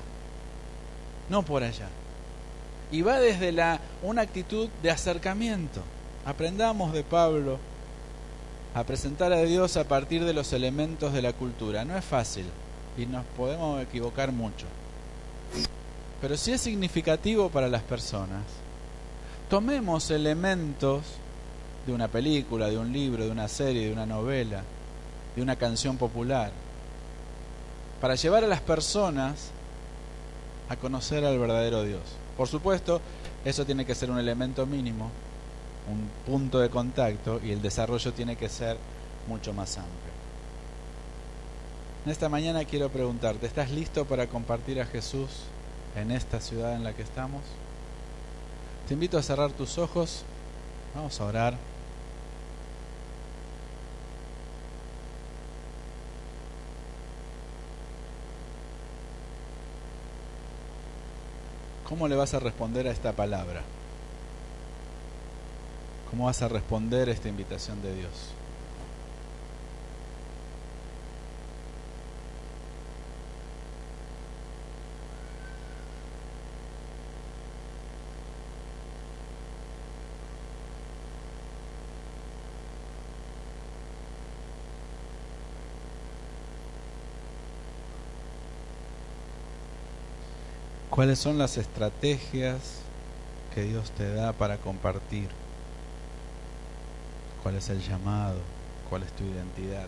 no 1.28 1.44
por 1.44 1.64
allá. 1.64 1.90
Y 2.94 3.02
va 3.02 3.20
desde 3.20 3.52
la, 3.52 3.82
una 4.04 4.22
actitud 4.22 4.70
de 4.82 4.92
acercamiento. 4.92 5.82
Aprendamos 6.26 6.94
de 6.94 7.04
Pablo 7.04 7.60
a 8.74 8.86
presentar 8.86 9.34
a 9.34 9.42
Dios 9.42 9.76
a 9.76 9.84
partir 9.84 10.24
de 10.24 10.32
los 10.32 10.54
elementos 10.54 11.12
de 11.12 11.22
la 11.22 11.34
cultura. 11.34 11.84
No 11.84 11.98
es 11.98 12.06
fácil 12.06 12.46
y 12.98 13.06
nos 13.06 13.26
podemos 13.36 13.84
equivocar 13.84 14.32
mucho. 14.32 14.66
Pero 16.22 16.38
sí 16.38 16.54
es 16.54 16.62
significativo 16.62 17.50
para 17.50 17.68
las 17.68 17.84
personas. 17.84 18.44
Tomemos 19.50 20.10
elementos 20.12 21.04
de 21.86 21.94
una 21.94 22.08
película, 22.08 22.70
de 22.70 22.78
un 22.78 22.92
libro, 22.92 23.26
de 23.26 23.32
una 23.32 23.48
serie, 23.48 23.88
de 23.88 23.94
una 23.94 24.06
novela, 24.06 24.64
de 25.36 25.42
una 25.42 25.56
canción 25.56 25.98
popular, 25.98 26.52
para 28.02 28.16
llevar 28.16 28.44
a 28.44 28.48
las 28.48 28.62
personas 28.62 29.50
a 30.70 30.76
conocer 30.78 31.24
al 31.26 31.38
verdadero 31.38 31.84
Dios. 31.84 32.02
Por 32.36 32.48
supuesto, 32.48 33.02
eso 33.44 33.66
tiene 33.66 33.86
que 33.86 33.96
ser 33.96 34.10
un 34.10 34.18
elemento 34.18 34.66
mínimo, 34.66 35.12
un 35.92 36.10
punto 36.26 36.60
de 36.60 36.70
contacto 36.70 37.40
y 37.44 37.52
el 37.52 37.62
desarrollo 37.62 38.14
tiene 38.14 38.36
que 38.36 38.50
ser 38.50 38.78
mucho 39.28 39.54
más 39.54 39.78
amplio. 39.78 40.16
En 42.06 42.12
esta 42.12 42.30
mañana 42.30 42.66
quiero 42.66 42.90
preguntarte, 42.90 43.46
¿estás 43.46 43.72
listo 43.72 44.06
para 44.06 44.28
compartir 44.28 44.82
a 44.82 44.86
Jesús 44.86 45.30
en 45.96 46.12
esta 46.12 46.40
ciudad 46.40 46.76
en 46.76 46.84
la 46.84 46.94
que 46.94 47.02
estamos? 47.02 47.42
Te 48.88 48.94
invito 48.94 49.18
a 49.18 49.24
cerrar 49.24 49.52
tus 49.52 49.78
ojos. 49.78 50.24
Vamos 50.94 51.20
a 51.20 51.26
orar. 51.26 51.58
¿Cómo 61.88 62.08
le 62.08 62.16
vas 62.16 62.34
a 62.34 62.40
responder 62.40 62.88
a 62.88 62.92
esta 62.92 63.14
palabra? 63.14 63.62
¿Cómo 66.10 66.26
vas 66.26 66.42
a 66.42 66.48
responder 66.48 67.10
a 67.10 67.12
esta 67.12 67.30
invitación 67.30 67.82
de 67.82 67.94
Dios? 67.94 68.10
¿Cuáles 90.96 91.20
son 91.20 91.38
las 91.38 91.58
estrategias 91.58 92.80
que 93.54 93.64
Dios 93.64 93.92
te 93.92 94.14
da 94.14 94.32
para 94.32 94.60
compartir? 94.60 95.28
¿Cuál 97.44 97.56
es 97.56 97.70
el 97.70 97.82
llamado? 97.82 98.40
¿Cuál 98.90 99.04
es 99.04 99.12
tu 99.12 99.26
identidad? 99.26 99.88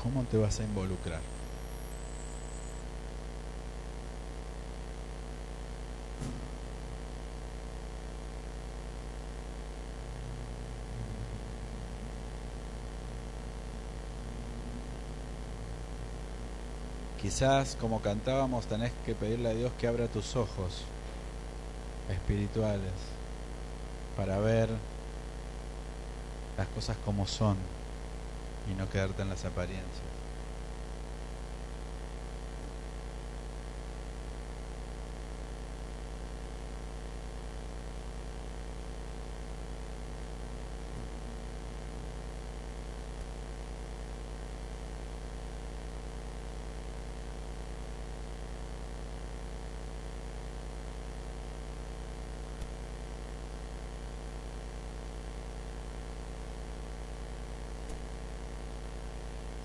¿Cómo 0.00 0.22
te 0.30 0.36
vas 0.36 0.60
a 0.60 0.62
involucrar? 0.62 1.20
Quizás, 17.36 17.76
como 17.78 18.00
cantábamos, 18.00 18.64
tenés 18.64 18.92
que 19.04 19.14
pedirle 19.14 19.50
a 19.50 19.52
Dios 19.52 19.70
que 19.78 19.86
abra 19.86 20.08
tus 20.08 20.36
ojos 20.36 20.72
espirituales 22.08 22.94
para 24.16 24.38
ver 24.38 24.70
las 26.56 26.66
cosas 26.68 26.96
como 27.04 27.26
son 27.26 27.58
y 28.72 28.74
no 28.80 28.88
quedarte 28.88 29.20
en 29.20 29.28
las 29.28 29.44
apariencias. 29.44 30.25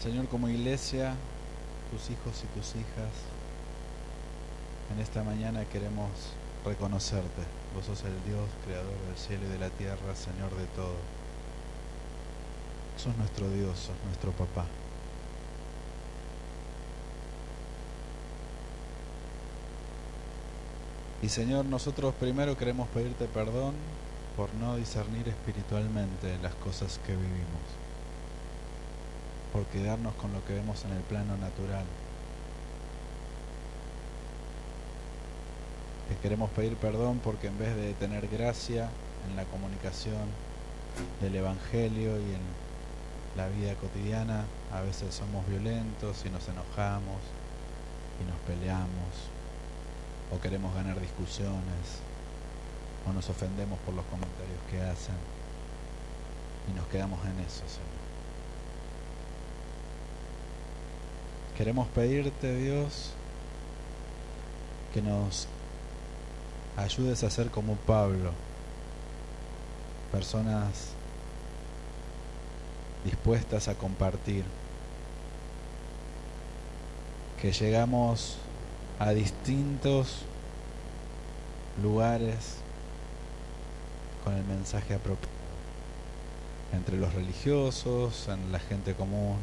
Señor, 0.02 0.28
como 0.30 0.50
iglesia, 0.50 1.14
tus 1.92 2.10
hijos 2.10 2.44
y 2.44 2.60
tus 2.60 2.70
hijas, 2.70 3.14
en 4.92 5.00
esta 5.00 5.22
mañana 5.22 5.64
queremos 5.66 6.10
reconocerte. 6.66 7.44
Vos 7.76 7.86
sos 7.86 8.04
el 8.06 8.24
Dios, 8.26 8.50
creador 8.66 8.98
del 9.08 9.16
cielo 9.16 9.46
y 9.46 9.50
de 9.50 9.60
la 9.60 9.70
tierra, 9.70 10.16
Señor 10.16 10.56
de 10.58 10.66
todo. 10.76 10.96
Sos 12.98 13.16
nuestro 13.18 13.48
Dios, 13.52 13.78
sos 13.78 13.96
nuestro 14.08 14.32
papá. 14.32 14.66
Y 21.22 21.30
Señor, 21.30 21.66
nosotros 21.66 22.16
primero 22.20 22.58
queremos 22.58 22.90
pedirte 22.90 23.26
perdón 23.26 23.76
por 24.36 24.52
no 24.56 24.78
discernir 24.78 25.28
espiritualmente 25.30 26.40
las 26.42 26.56
cosas 26.56 27.00
que 27.06 27.16
vivimos 27.16 27.91
por 29.52 29.66
quedarnos 29.66 30.14
con 30.16 30.32
lo 30.34 30.44
que 30.46 30.54
vemos 30.54 30.84
en 30.86 30.92
el 30.92 31.02
plano 31.04 31.38
natural. 31.38 31.86
Te 36.10 36.16
queremos 36.18 36.50
pedir 36.52 36.76
perdón 36.78 37.20
porque 37.24 37.48
en 37.48 37.58
vez 37.58 37.76
de 37.76 37.94
tener 37.94 38.28
gracia 38.28 38.90
en 39.30 39.36
la 39.36 39.46
comunicación 39.46 40.28
del 41.22 41.36
Evangelio 41.36 42.18
y 42.18 42.34
en 42.34 42.42
la 43.38 43.48
vida 43.48 43.76
cotidiana, 43.76 44.44
a 44.74 44.82
veces 44.82 45.16
somos 45.16 45.48
violentos 45.48 46.26
y 46.26 46.30
nos 46.30 46.48
enojamos 46.48 47.22
y 48.20 48.30
nos 48.30 48.40
peleamos 48.46 49.32
o 50.32 50.40
queremos 50.40 50.74
ganar 50.76 51.00
discusiones 51.00 52.04
o 53.08 53.14
nos 53.14 53.30
ofendemos 53.30 53.80
por 53.80 53.94
los 53.94 54.06
comentarios 54.06 54.60
que 54.70 54.82
hacen 54.82 55.16
y 56.70 56.74
nos 56.74 56.88
quedamos 56.88 57.20
en 57.26 57.40
eso, 57.40 57.64
Señor. 57.68 58.01
Queremos 61.58 61.88
pedirte, 61.90 62.56
Dios, 62.56 63.12
que 64.94 65.02
nos 65.02 65.48
ayudes 66.78 67.24
a 67.24 67.30
ser 67.30 67.50
como 67.50 67.76
Pablo, 67.76 68.32
personas 70.12 70.94
dispuestas 73.04 73.68
a 73.68 73.76
compartir, 73.76 74.44
que 77.42 77.52
llegamos 77.52 78.38
a 79.00 79.12
distintos 79.12 80.24
lugares 81.82 82.58
con 84.24 84.36
el 84.36 84.44
mensaje 84.44 84.94
apropiado, 84.94 85.32
entre 86.74 86.98
los 86.98 87.14
religiosos, 87.14 88.28
en 88.28 88.52
la 88.52 88.60
gente 88.60 88.94
común, 88.94 89.38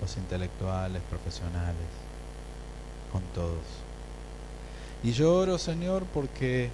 los 0.00 0.16
intelectuales, 0.16 1.02
profesionales, 1.10 1.86
con 3.12 3.22
todos. 3.34 3.64
Y 5.02 5.12
yo 5.12 5.34
oro, 5.34 5.58
Señor, 5.58 6.04
porque 6.12 6.70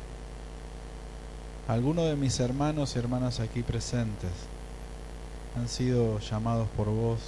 algunos 1.68 2.06
de 2.06 2.16
mis 2.16 2.40
hermanos 2.40 2.94
y 2.94 2.98
hermanas 2.98 3.40
aquí 3.40 3.62
presentes 3.62 4.30
han 5.56 5.68
sido 5.68 6.18
llamados 6.18 6.68
por 6.76 6.88
vos 6.88 7.20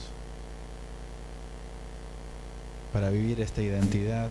para 2.92 3.10
vivir 3.10 3.40
esta 3.40 3.62
identidad, 3.62 4.30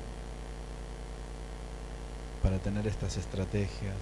para 2.41 2.58
tener 2.58 2.88
estas 2.88 3.17
estrategias, 3.17 3.95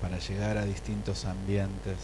para 0.00 0.18
llegar 0.18 0.58
a 0.58 0.64
distintos 0.64 1.24
ambientes 1.24 1.96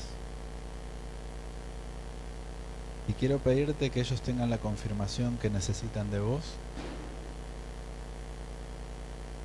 y 3.11 3.13
quiero 3.15 3.39
pedirte 3.39 3.91
que 3.91 3.99
ellos 3.99 4.23
tengan 4.23 4.51
la 4.51 4.59
confirmación 4.59 5.37
que 5.39 5.51
necesitan 5.51 6.13
de 6.13 6.21
vos, 6.21 6.43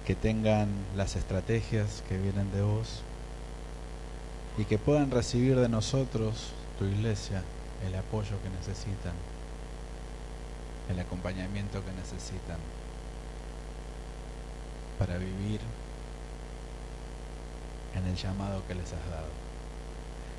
que 0.05 0.13
tengan 0.13 0.69
las 0.95 1.15
estrategias 1.15 2.03
que 2.07 2.15
vienen 2.19 2.51
de 2.51 2.61
vos 2.61 3.01
y 4.59 4.65
que 4.65 4.77
puedan 4.77 5.09
recibir 5.09 5.59
de 5.59 5.67
nosotros, 5.67 6.51
tu 6.77 6.85
iglesia, 6.85 7.41
el 7.87 7.95
apoyo 7.95 8.39
que 8.43 8.51
necesitan, 8.51 9.13
el 10.91 10.99
acompañamiento 10.99 11.83
que 11.83 11.91
necesitan 11.93 12.59
para 14.99 15.17
vivir 15.17 15.59
en 17.95 18.05
el 18.05 18.15
llamado 18.15 18.61
que 18.67 18.75
les 18.75 18.93
has 18.93 19.09
dado. 19.09 19.29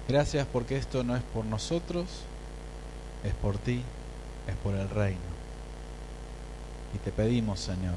Gracias 0.06 0.46
porque 0.46 0.76
esto 0.76 1.02
no 1.02 1.16
es 1.16 1.24
por 1.24 1.44
nosotros, 1.44 2.06
es 3.26 3.34
por 3.34 3.58
ti, 3.58 3.82
es 4.46 4.56
por 4.56 4.74
el 4.74 4.88
reino. 4.88 5.20
Y 6.94 6.98
te 6.98 7.12
pedimos, 7.12 7.60
Señor, 7.60 7.96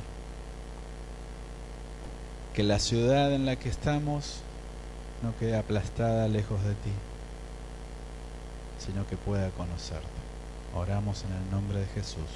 que 2.53 2.63
la 2.63 2.79
ciudad 2.79 3.31
en 3.33 3.45
la 3.45 3.55
que 3.55 3.69
estamos 3.69 4.41
no 5.21 5.35
quede 5.37 5.57
aplastada 5.57 6.27
lejos 6.27 6.63
de 6.63 6.73
ti, 6.73 6.91
sino 8.79 9.07
que 9.07 9.17
pueda 9.17 9.49
conocerte. 9.51 10.07
Oramos 10.75 11.23
en 11.23 11.33
el 11.33 11.51
nombre 11.51 11.79
de 11.79 11.85
Jesús. 11.87 12.29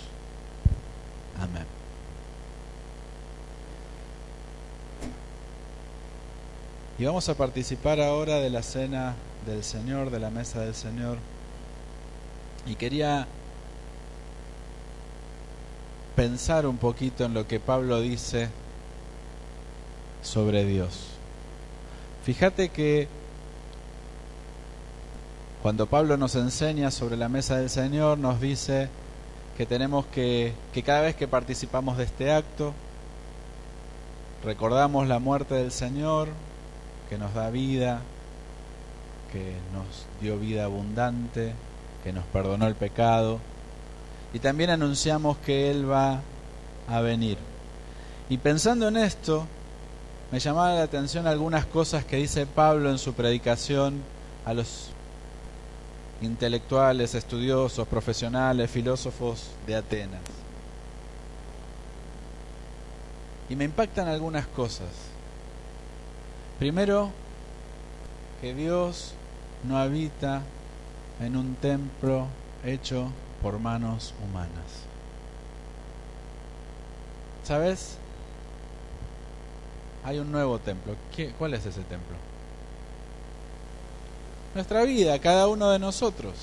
Amén. 1.39 1.65
Y 6.97 7.05
vamos 7.05 7.27
a 7.27 7.35
participar 7.35 7.99
ahora 7.99 8.35
de 8.35 8.49
la 8.49 8.61
cena 8.61 9.15
del 9.47 9.63
Señor, 9.63 10.11
de 10.11 10.19
la 10.19 10.29
mesa 10.29 10.61
del 10.61 10.75
Señor. 10.75 11.17
Y 12.65 12.75
quería 12.75 13.27
pensar 16.15 16.65
un 16.65 16.77
poquito 16.77 17.25
en 17.25 17.33
lo 17.33 17.47
que 17.47 17.59
Pablo 17.59 17.99
dice 17.99 18.49
sobre 20.21 20.65
Dios. 20.65 21.07
Fíjate 22.23 22.69
que 22.69 23.07
cuando 25.61 25.87
Pablo 25.87 26.17
nos 26.17 26.35
enseña 26.35 26.91
sobre 26.91 27.17
la 27.17 27.29
mesa 27.29 27.57
del 27.57 27.69
Señor, 27.69 28.17
nos 28.17 28.39
dice 28.39 28.89
que 29.57 29.65
tenemos 29.65 30.05
que, 30.07 30.53
que 30.73 30.83
cada 30.83 31.01
vez 31.01 31.15
que 31.15 31.27
participamos 31.27 31.97
de 31.97 32.05
este 32.05 32.31
acto, 32.31 32.73
recordamos 34.43 35.07
la 35.07 35.19
muerte 35.19 35.55
del 35.55 35.71
Señor, 35.71 36.29
que 37.09 37.17
nos 37.17 37.33
da 37.33 37.49
vida, 37.49 38.01
que 39.31 39.53
nos 39.73 40.05
dio 40.21 40.37
vida 40.37 40.65
abundante, 40.65 41.53
que 42.03 42.13
nos 42.13 42.25
perdonó 42.25 42.67
el 42.67 42.75
pecado, 42.75 43.39
y 44.33 44.39
también 44.39 44.71
anunciamos 44.71 45.37
que 45.37 45.71
Él 45.71 45.89
va 45.89 46.21
a 46.87 47.01
venir. 47.01 47.37
Y 48.29 48.37
pensando 48.37 48.87
en 48.87 48.97
esto, 48.97 49.45
me 50.31 50.39
llamaba 50.39 50.73
la 50.73 50.83
atención 50.83 51.27
algunas 51.27 51.65
cosas 51.65 52.03
que 52.03 52.17
dice 52.17 52.45
Pablo 52.45 52.89
en 52.89 52.97
su 52.97 53.13
predicación 53.13 54.01
a 54.45 54.53
los 54.53 54.89
intelectuales, 56.21 57.13
estudiosos, 57.15 57.87
profesionales, 57.87 58.71
filósofos 58.71 59.51
de 59.67 59.75
Atenas. 59.75 60.21
Y 63.49 63.55
me 63.55 63.65
impactan 63.65 64.07
algunas 64.07 64.47
cosas. 64.47 64.87
Primero, 66.57 67.11
que 68.41 68.53
Dios 68.53 69.13
no 69.63 69.77
habita 69.77 70.41
en 71.23 71.35
un 71.35 71.55
templo 71.55 72.27
hecho 72.65 73.07
por 73.41 73.59
manos 73.59 74.13
humanas. 74.23 74.83
¿Sabes? 77.43 77.97
Hay 80.03 80.19
un 80.19 80.31
nuevo 80.31 80.59
templo. 80.59 80.95
¿Qué, 81.15 81.31
¿Cuál 81.37 81.53
es 81.53 81.65
ese 81.65 81.81
templo? 81.81 82.15
Nuestra 84.53 84.83
vida, 84.83 85.17
cada 85.19 85.47
uno 85.47 85.71
de 85.71 85.79
nosotros. 85.79 86.33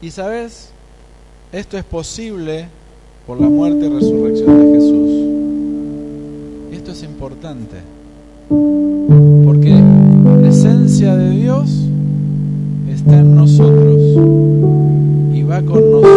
Y 0.00 0.10
sabes, 0.10 0.70
esto 1.52 1.78
es 1.78 1.84
posible 1.84 2.68
por 3.26 3.40
la 3.40 3.48
muerte 3.48 3.86
y 3.86 3.88
resurrección 3.88 4.58
de 4.58 4.74
Jesús. 4.74 5.10
Y 6.72 6.76
esto 6.76 6.92
es 6.92 7.02
importante. 7.02 7.76
Con 15.66 15.90
nosotros. 15.90 16.11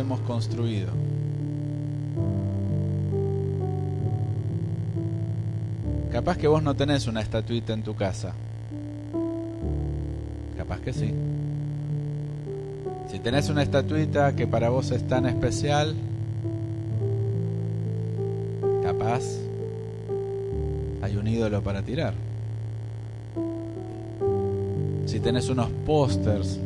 Hemos 0.00 0.20
construido. 0.20 0.88
Capaz 6.12 6.36
que 6.36 6.48
vos 6.48 6.62
no 6.62 6.74
tenés 6.74 7.06
una 7.06 7.20
estatuita 7.20 7.72
en 7.72 7.82
tu 7.82 7.94
casa. 7.94 8.32
Capaz 10.56 10.80
que 10.80 10.92
sí. 10.92 11.14
Si 13.10 13.18
tenés 13.20 13.48
una 13.48 13.62
estatuita 13.62 14.34
que 14.34 14.46
para 14.46 14.68
vos 14.68 14.90
es 14.90 15.06
tan 15.06 15.26
especial, 15.26 15.94
capaz 18.82 19.22
hay 21.02 21.16
un 21.16 21.26
ídolo 21.26 21.62
para 21.62 21.82
tirar. 21.82 22.14
Si 25.06 25.20
tenés 25.20 25.48
unos 25.48 25.70
pósters, 25.86 26.58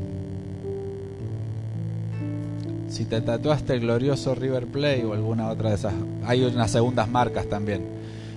si 2.93 3.07
te 3.07 3.23
tatuaste 3.23 3.73
el 3.73 3.81
glorioso 3.81 4.35
River 4.35 4.67
Play 4.67 5.03
o 5.03 5.15
alguna 5.15 5.49
otra 5.49 5.71
de 5.71 5.77
esas, 5.77 5.95
hay 6.27 6.45
unas 6.45 6.71
segundas 6.71 7.09
marcas 7.09 7.47
también, 7.47 7.83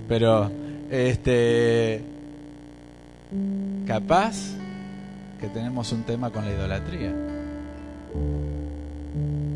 pero 0.08 0.50
este 0.89 2.02
capaz 3.86 4.38
que 5.41 5.50
tenemos 5.50 5.91
un 5.91 6.04
tema 6.04 6.30
con 6.30 6.46
la 6.46 6.54
idolatría. 6.54 7.13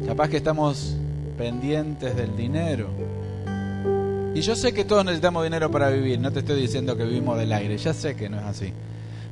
Capaz 0.06 0.28
que 0.28 0.38
estamos 0.38 0.98
pendientes 1.38 2.18
del 2.18 2.36
dinero. 2.36 2.90
Y 4.36 4.42
yo 4.42 4.56
sé 4.58 4.74
que 4.74 4.84
todos 4.84 5.06
necesitamos 5.06 5.46
dinero 5.46 5.72
para 5.72 5.90
vivir, 5.90 6.20
no 6.20 6.32
te 6.34 6.40
estoy 6.40 6.60
diciendo 6.60 6.98
que 6.98 7.06
vivimos 7.06 7.38
del 7.38 7.54
aire, 7.54 7.78
ya 7.78 7.94
sé 7.94 8.18
que 8.18 8.28
no 8.28 8.38
es 8.38 8.44
así. 8.44 8.74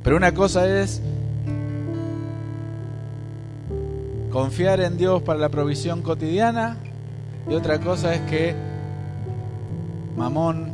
Pero 0.02 0.16
una 0.16 0.34
cosa 0.34 0.82
es 0.82 1.02
confiar 4.32 4.82
en 4.82 4.98
Dios 4.98 5.22
para 5.24 5.40
la 5.40 5.50
provisión 5.50 6.02
cotidiana 6.02 6.78
y 7.50 7.54
otra 7.54 7.80
cosa 7.80 8.14
es 8.14 8.22
que 8.22 8.56
Mamón, 10.18 10.72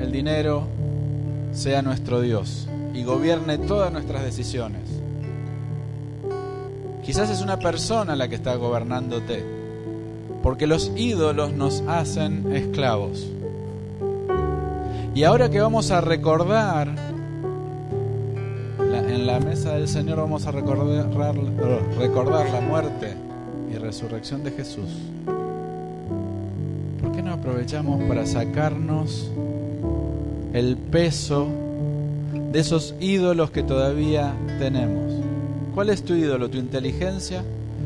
el 0.00 0.10
dinero, 0.10 0.66
sea 1.52 1.82
nuestro 1.82 2.20
Dios 2.20 2.68
y 2.94 3.04
gobierne 3.04 3.58
todas 3.58 3.92
nuestras 3.92 4.22
decisiones. 4.22 4.82
Quizás 7.04 7.30
es 7.30 7.40
una 7.40 7.58
persona 7.58 8.16
la 8.16 8.28
que 8.28 8.34
está 8.34 8.54
gobernándote, 8.56 9.44
porque 10.42 10.66
los 10.66 10.92
ídolos 10.96 11.52
nos 11.52 11.82
hacen 11.86 12.54
esclavos. 12.54 13.26
Y 15.14 15.24
ahora 15.24 15.50
que 15.50 15.60
vamos 15.60 15.90
a 15.90 16.00
recordar, 16.00 16.94
en 18.94 19.26
la 19.26 19.40
mesa 19.40 19.74
del 19.74 19.88
Señor 19.88 20.18
vamos 20.18 20.46
a 20.46 20.50
recordar, 20.50 21.06
recordar 21.98 22.50
la 22.50 22.60
muerte 22.60 23.14
y 23.72 23.76
resurrección 23.76 24.42
de 24.44 24.50
Jesús. 24.50 24.90
¿Por 27.00 27.12
qué 27.12 27.22
no 27.22 27.34
aprovechamos 27.34 28.02
para 28.04 28.26
sacarnos 28.26 29.30
el 30.52 30.76
peso 30.76 31.48
de 32.52 32.58
esos 32.58 32.94
ídolos 33.00 33.50
que 33.50 33.62
todavía 33.62 34.34
tenemos? 34.58 35.12
¿Cuál 35.74 35.90
es 35.90 36.02
tu 36.02 36.14
ídolo? 36.14 36.48
¿Tu 36.48 36.58
inteligencia? 36.58 37.44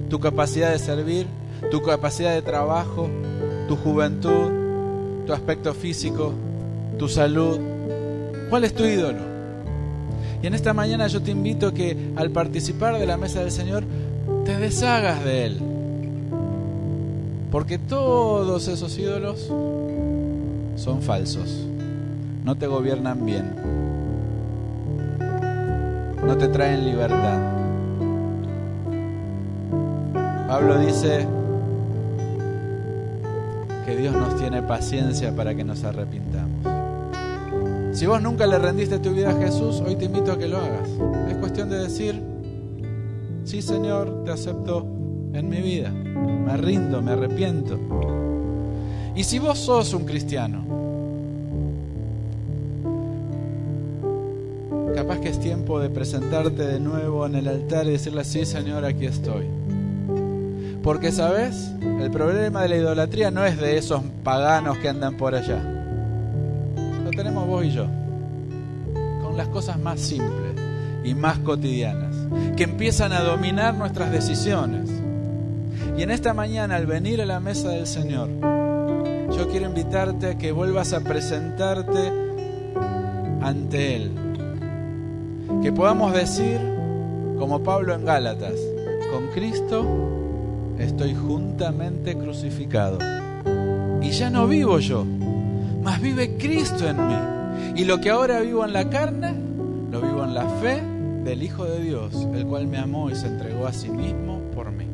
¿Tu 0.08 0.20
capacidad 0.20 0.70
de 0.70 0.78
servir? 0.78 1.26
¿Tu 1.70 1.82
capacidad 1.82 2.32
de 2.32 2.42
trabajo? 2.42 3.08
¿Tu 3.68 3.76
juventud? 3.76 4.50
¿Tu 5.26 5.32
aspecto 5.32 5.74
físico? 5.74 6.32
¿Tu 6.98 7.08
salud? 7.08 7.58
¿Cuál 8.50 8.64
es 8.64 8.74
tu 8.74 8.84
ídolo? 8.84 9.31
Y 10.42 10.46
en 10.48 10.54
esta 10.54 10.72
mañana 10.72 11.06
yo 11.06 11.22
te 11.22 11.30
invito 11.30 11.68
a 11.68 11.74
que 11.74 12.12
al 12.16 12.30
participar 12.30 12.98
de 12.98 13.06
la 13.06 13.16
mesa 13.16 13.40
del 13.40 13.52
Señor 13.52 13.84
te 14.44 14.58
deshagas 14.58 15.24
de 15.24 15.46
él. 15.46 15.60
Porque 17.52 17.78
todos 17.78 18.66
esos 18.66 18.98
ídolos 18.98 19.52
son 20.76 21.00
falsos. 21.02 21.66
No 22.44 22.56
te 22.56 22.66
gobiernan 22.66 23.24
bien. 23.24 23.54
No 26.26 26.36
te 26.36 26.48
traen 26.48 26.86
libertad. 26.86 27.38
Pablo 30.48 30.78
dice 30.78 31.26
que 33.86 33.96
Dios 33.96 34.14
nos 34.14 34.36
tiene 34.36 34.60
paciencia 34.62 35.34
para 35.34 35.54
que 35.54 35.62
nos 35.62 35.84
arrepintamos. 35.84 36.51
Si 38.02 38.06
vos 38.08 38.20
nunca 38.20 38.48
le 38.48 38.58
rendiste 38.58 38.98
tu 38.98 39.10
vida 39.14 39.30
a 39.30 39.40
Jesús, 39.40 39.80
hoy 39.80 39.94
te 39.94 40.06
invito 40.06 40.32
a 40.32 40.36
que 40.36 40.48
lo 40.48 40.58
hagas. 40.58 40.88
Es 41.30 41.36
cuestión 41.36 41.70
de 41.70 41.78
decir, 41.78 42.20
sí 43.44 43.62
Señor, 43.62 44.24
te 44.24 44.32
acepto 44.32 44.84
en 45.32 45.48
mi 45.48 45.60
vida. 45.60 45.90
Me 45.90 46.56
rindo, 46.56 47.00
me 47.00 47.12
arrepiento. 47.12 47.78
Y 49.14 49.22
si 49.22 49.38
vos 49.38 49.56
sos 49.56 49.94
un 49.94 50.04
cristiano, 50.04 50.64
capaz 54.96 55.20
que 55.20 55.28
es 55.28 55.38
tiempo 55.38 55.78
de 55.78 55.88
presentarte 55.88 56.66
de 56.66 56.80
nuevo 56.80 57.24
en 57.24 57.36
el 57.36 57.46
altar 57.46 57.86
y 57.86 57.90
decirle, 57.92 58.24
sí 58.24 58.44
Señor, 58.44 58.84
aquí 58.84 59.06
estoy. 59.06 59.46
Porque, 60.82 61.12
¿sabes? 61.12 61.70
El 61.80 62.10
problema 62.10 62.62
de 62.62 62.68
la 62.68 62.76
idolatría 62.78 63.30
no 63.30 63.44
es 63.44 63.60
de 63.60 63.78
esos 63.78 64.02
paganos 64.24 64.78
que 64.78 64.88
andan 64.88 65.16
por 65.16 65.36
allá. 65.36 65.71
Y 67.62 67.70
yo. 67.70 67.86
Con 69.22 69.36
las 69.36 69.48
cosas 69.48 69.78
más 69.78 70.00
simples 70.00 70.54
y 71.04 71.14
más 71.14 71.38
cotidianas, 71.38 72.14
que 72.56 72.64
empiezan 72.64 73.12
a 73.12 73.20
dominar 73.20 73.74
nuestras 73.74 74.10
decisiones. 74.10 74.90
Y 75.96 76.02
en 76.02 76.10
esta 76.10 76.34
mañana, 76.34 76.76
al 76.76 76.86
venir 76.86 77.20
a 77.22 77.26
la 77.26 77.40
mesa 77.40 77.70
del 77.70 77.86
Señor, 77.86 78.28
yo 79.36 79.48
quiero 79.48 79.66
invitarte 79.66 80.30
a 80.30 80.38
que 80.38 80.52
vuelvas 80.52 80.92
a 80.92 81.00
presentarte 81.00 82.12
ante 83.40 83.96
Él. 83.96 84.12
Que 85.62 85.72
podamos 85.72 86.12
decir, 86.12 86.58
como 87.38 87.62
Pablo 87.62 87.94
en 87.94 88.04
Gálatas, 88.04 88.54
con 89.12 89.28
Cristo 89.28 89.84
estoy 90.78 91.14
juntamente 91.14 92.16
crucificado. 92.16 92.98
Y 94.00 94.10
ya 94.10 94.30
no 94.30 94.46
vivo 94.46 94.78
yo, 94.78 95.04
mas 95.82 96.00
vive 96.00 96.36
Cristo 96.36 96.88
en 96.88 97.06
mí. 97.06 97.31
Y 97.74 97.84
lo 97.84 98.00
que 98.00 98.10
ahora 98.10 98.40
vivo 98.40 98.64
en 98.64 98.72
la 98.72 98.88
carne, 98.90 99.34
lo 99.90 100.00
vivo 100.00 100.24
en 100.24 100.34
la 100.34 100.48
fe 100.60 100.82
del 101.24 101.42
Hijo 101.42 101.64
de 101.64 101.80
Dios, 101.80 102.26
el 102.34 102.46
cual 102.46 102.66
me 102.66 102.78
amó 102.78 103.10
y 103.10 103.14
se 103.14 103.28
entregó 103.28 103.66
a 103.66 103.72
sí 103.72 103.88
mismo 103.88 104.40
por 104.54 104.70
mí. 104.70 104.86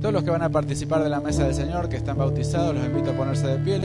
Todos 0.00 0.14
los 0.14 0.22
que 0.22 0.30
van 0.30 0.42
a 0.42 0.48
participar 0.48 1.02
de 1.02 1.08
la 1.08 1.20
mesa 1.20 1.44
del 1.44 1.54
Señor, 1.54 1.88
que 1.88 1.96
están 1.96 2.18
bautizados, 2.18 2.74
los 2.74 2.84
invito 2.84 3.10
a 3.10 3.14
ponerse 3.14 3.46
de 3.46 3.58
pie. 3.58 3.76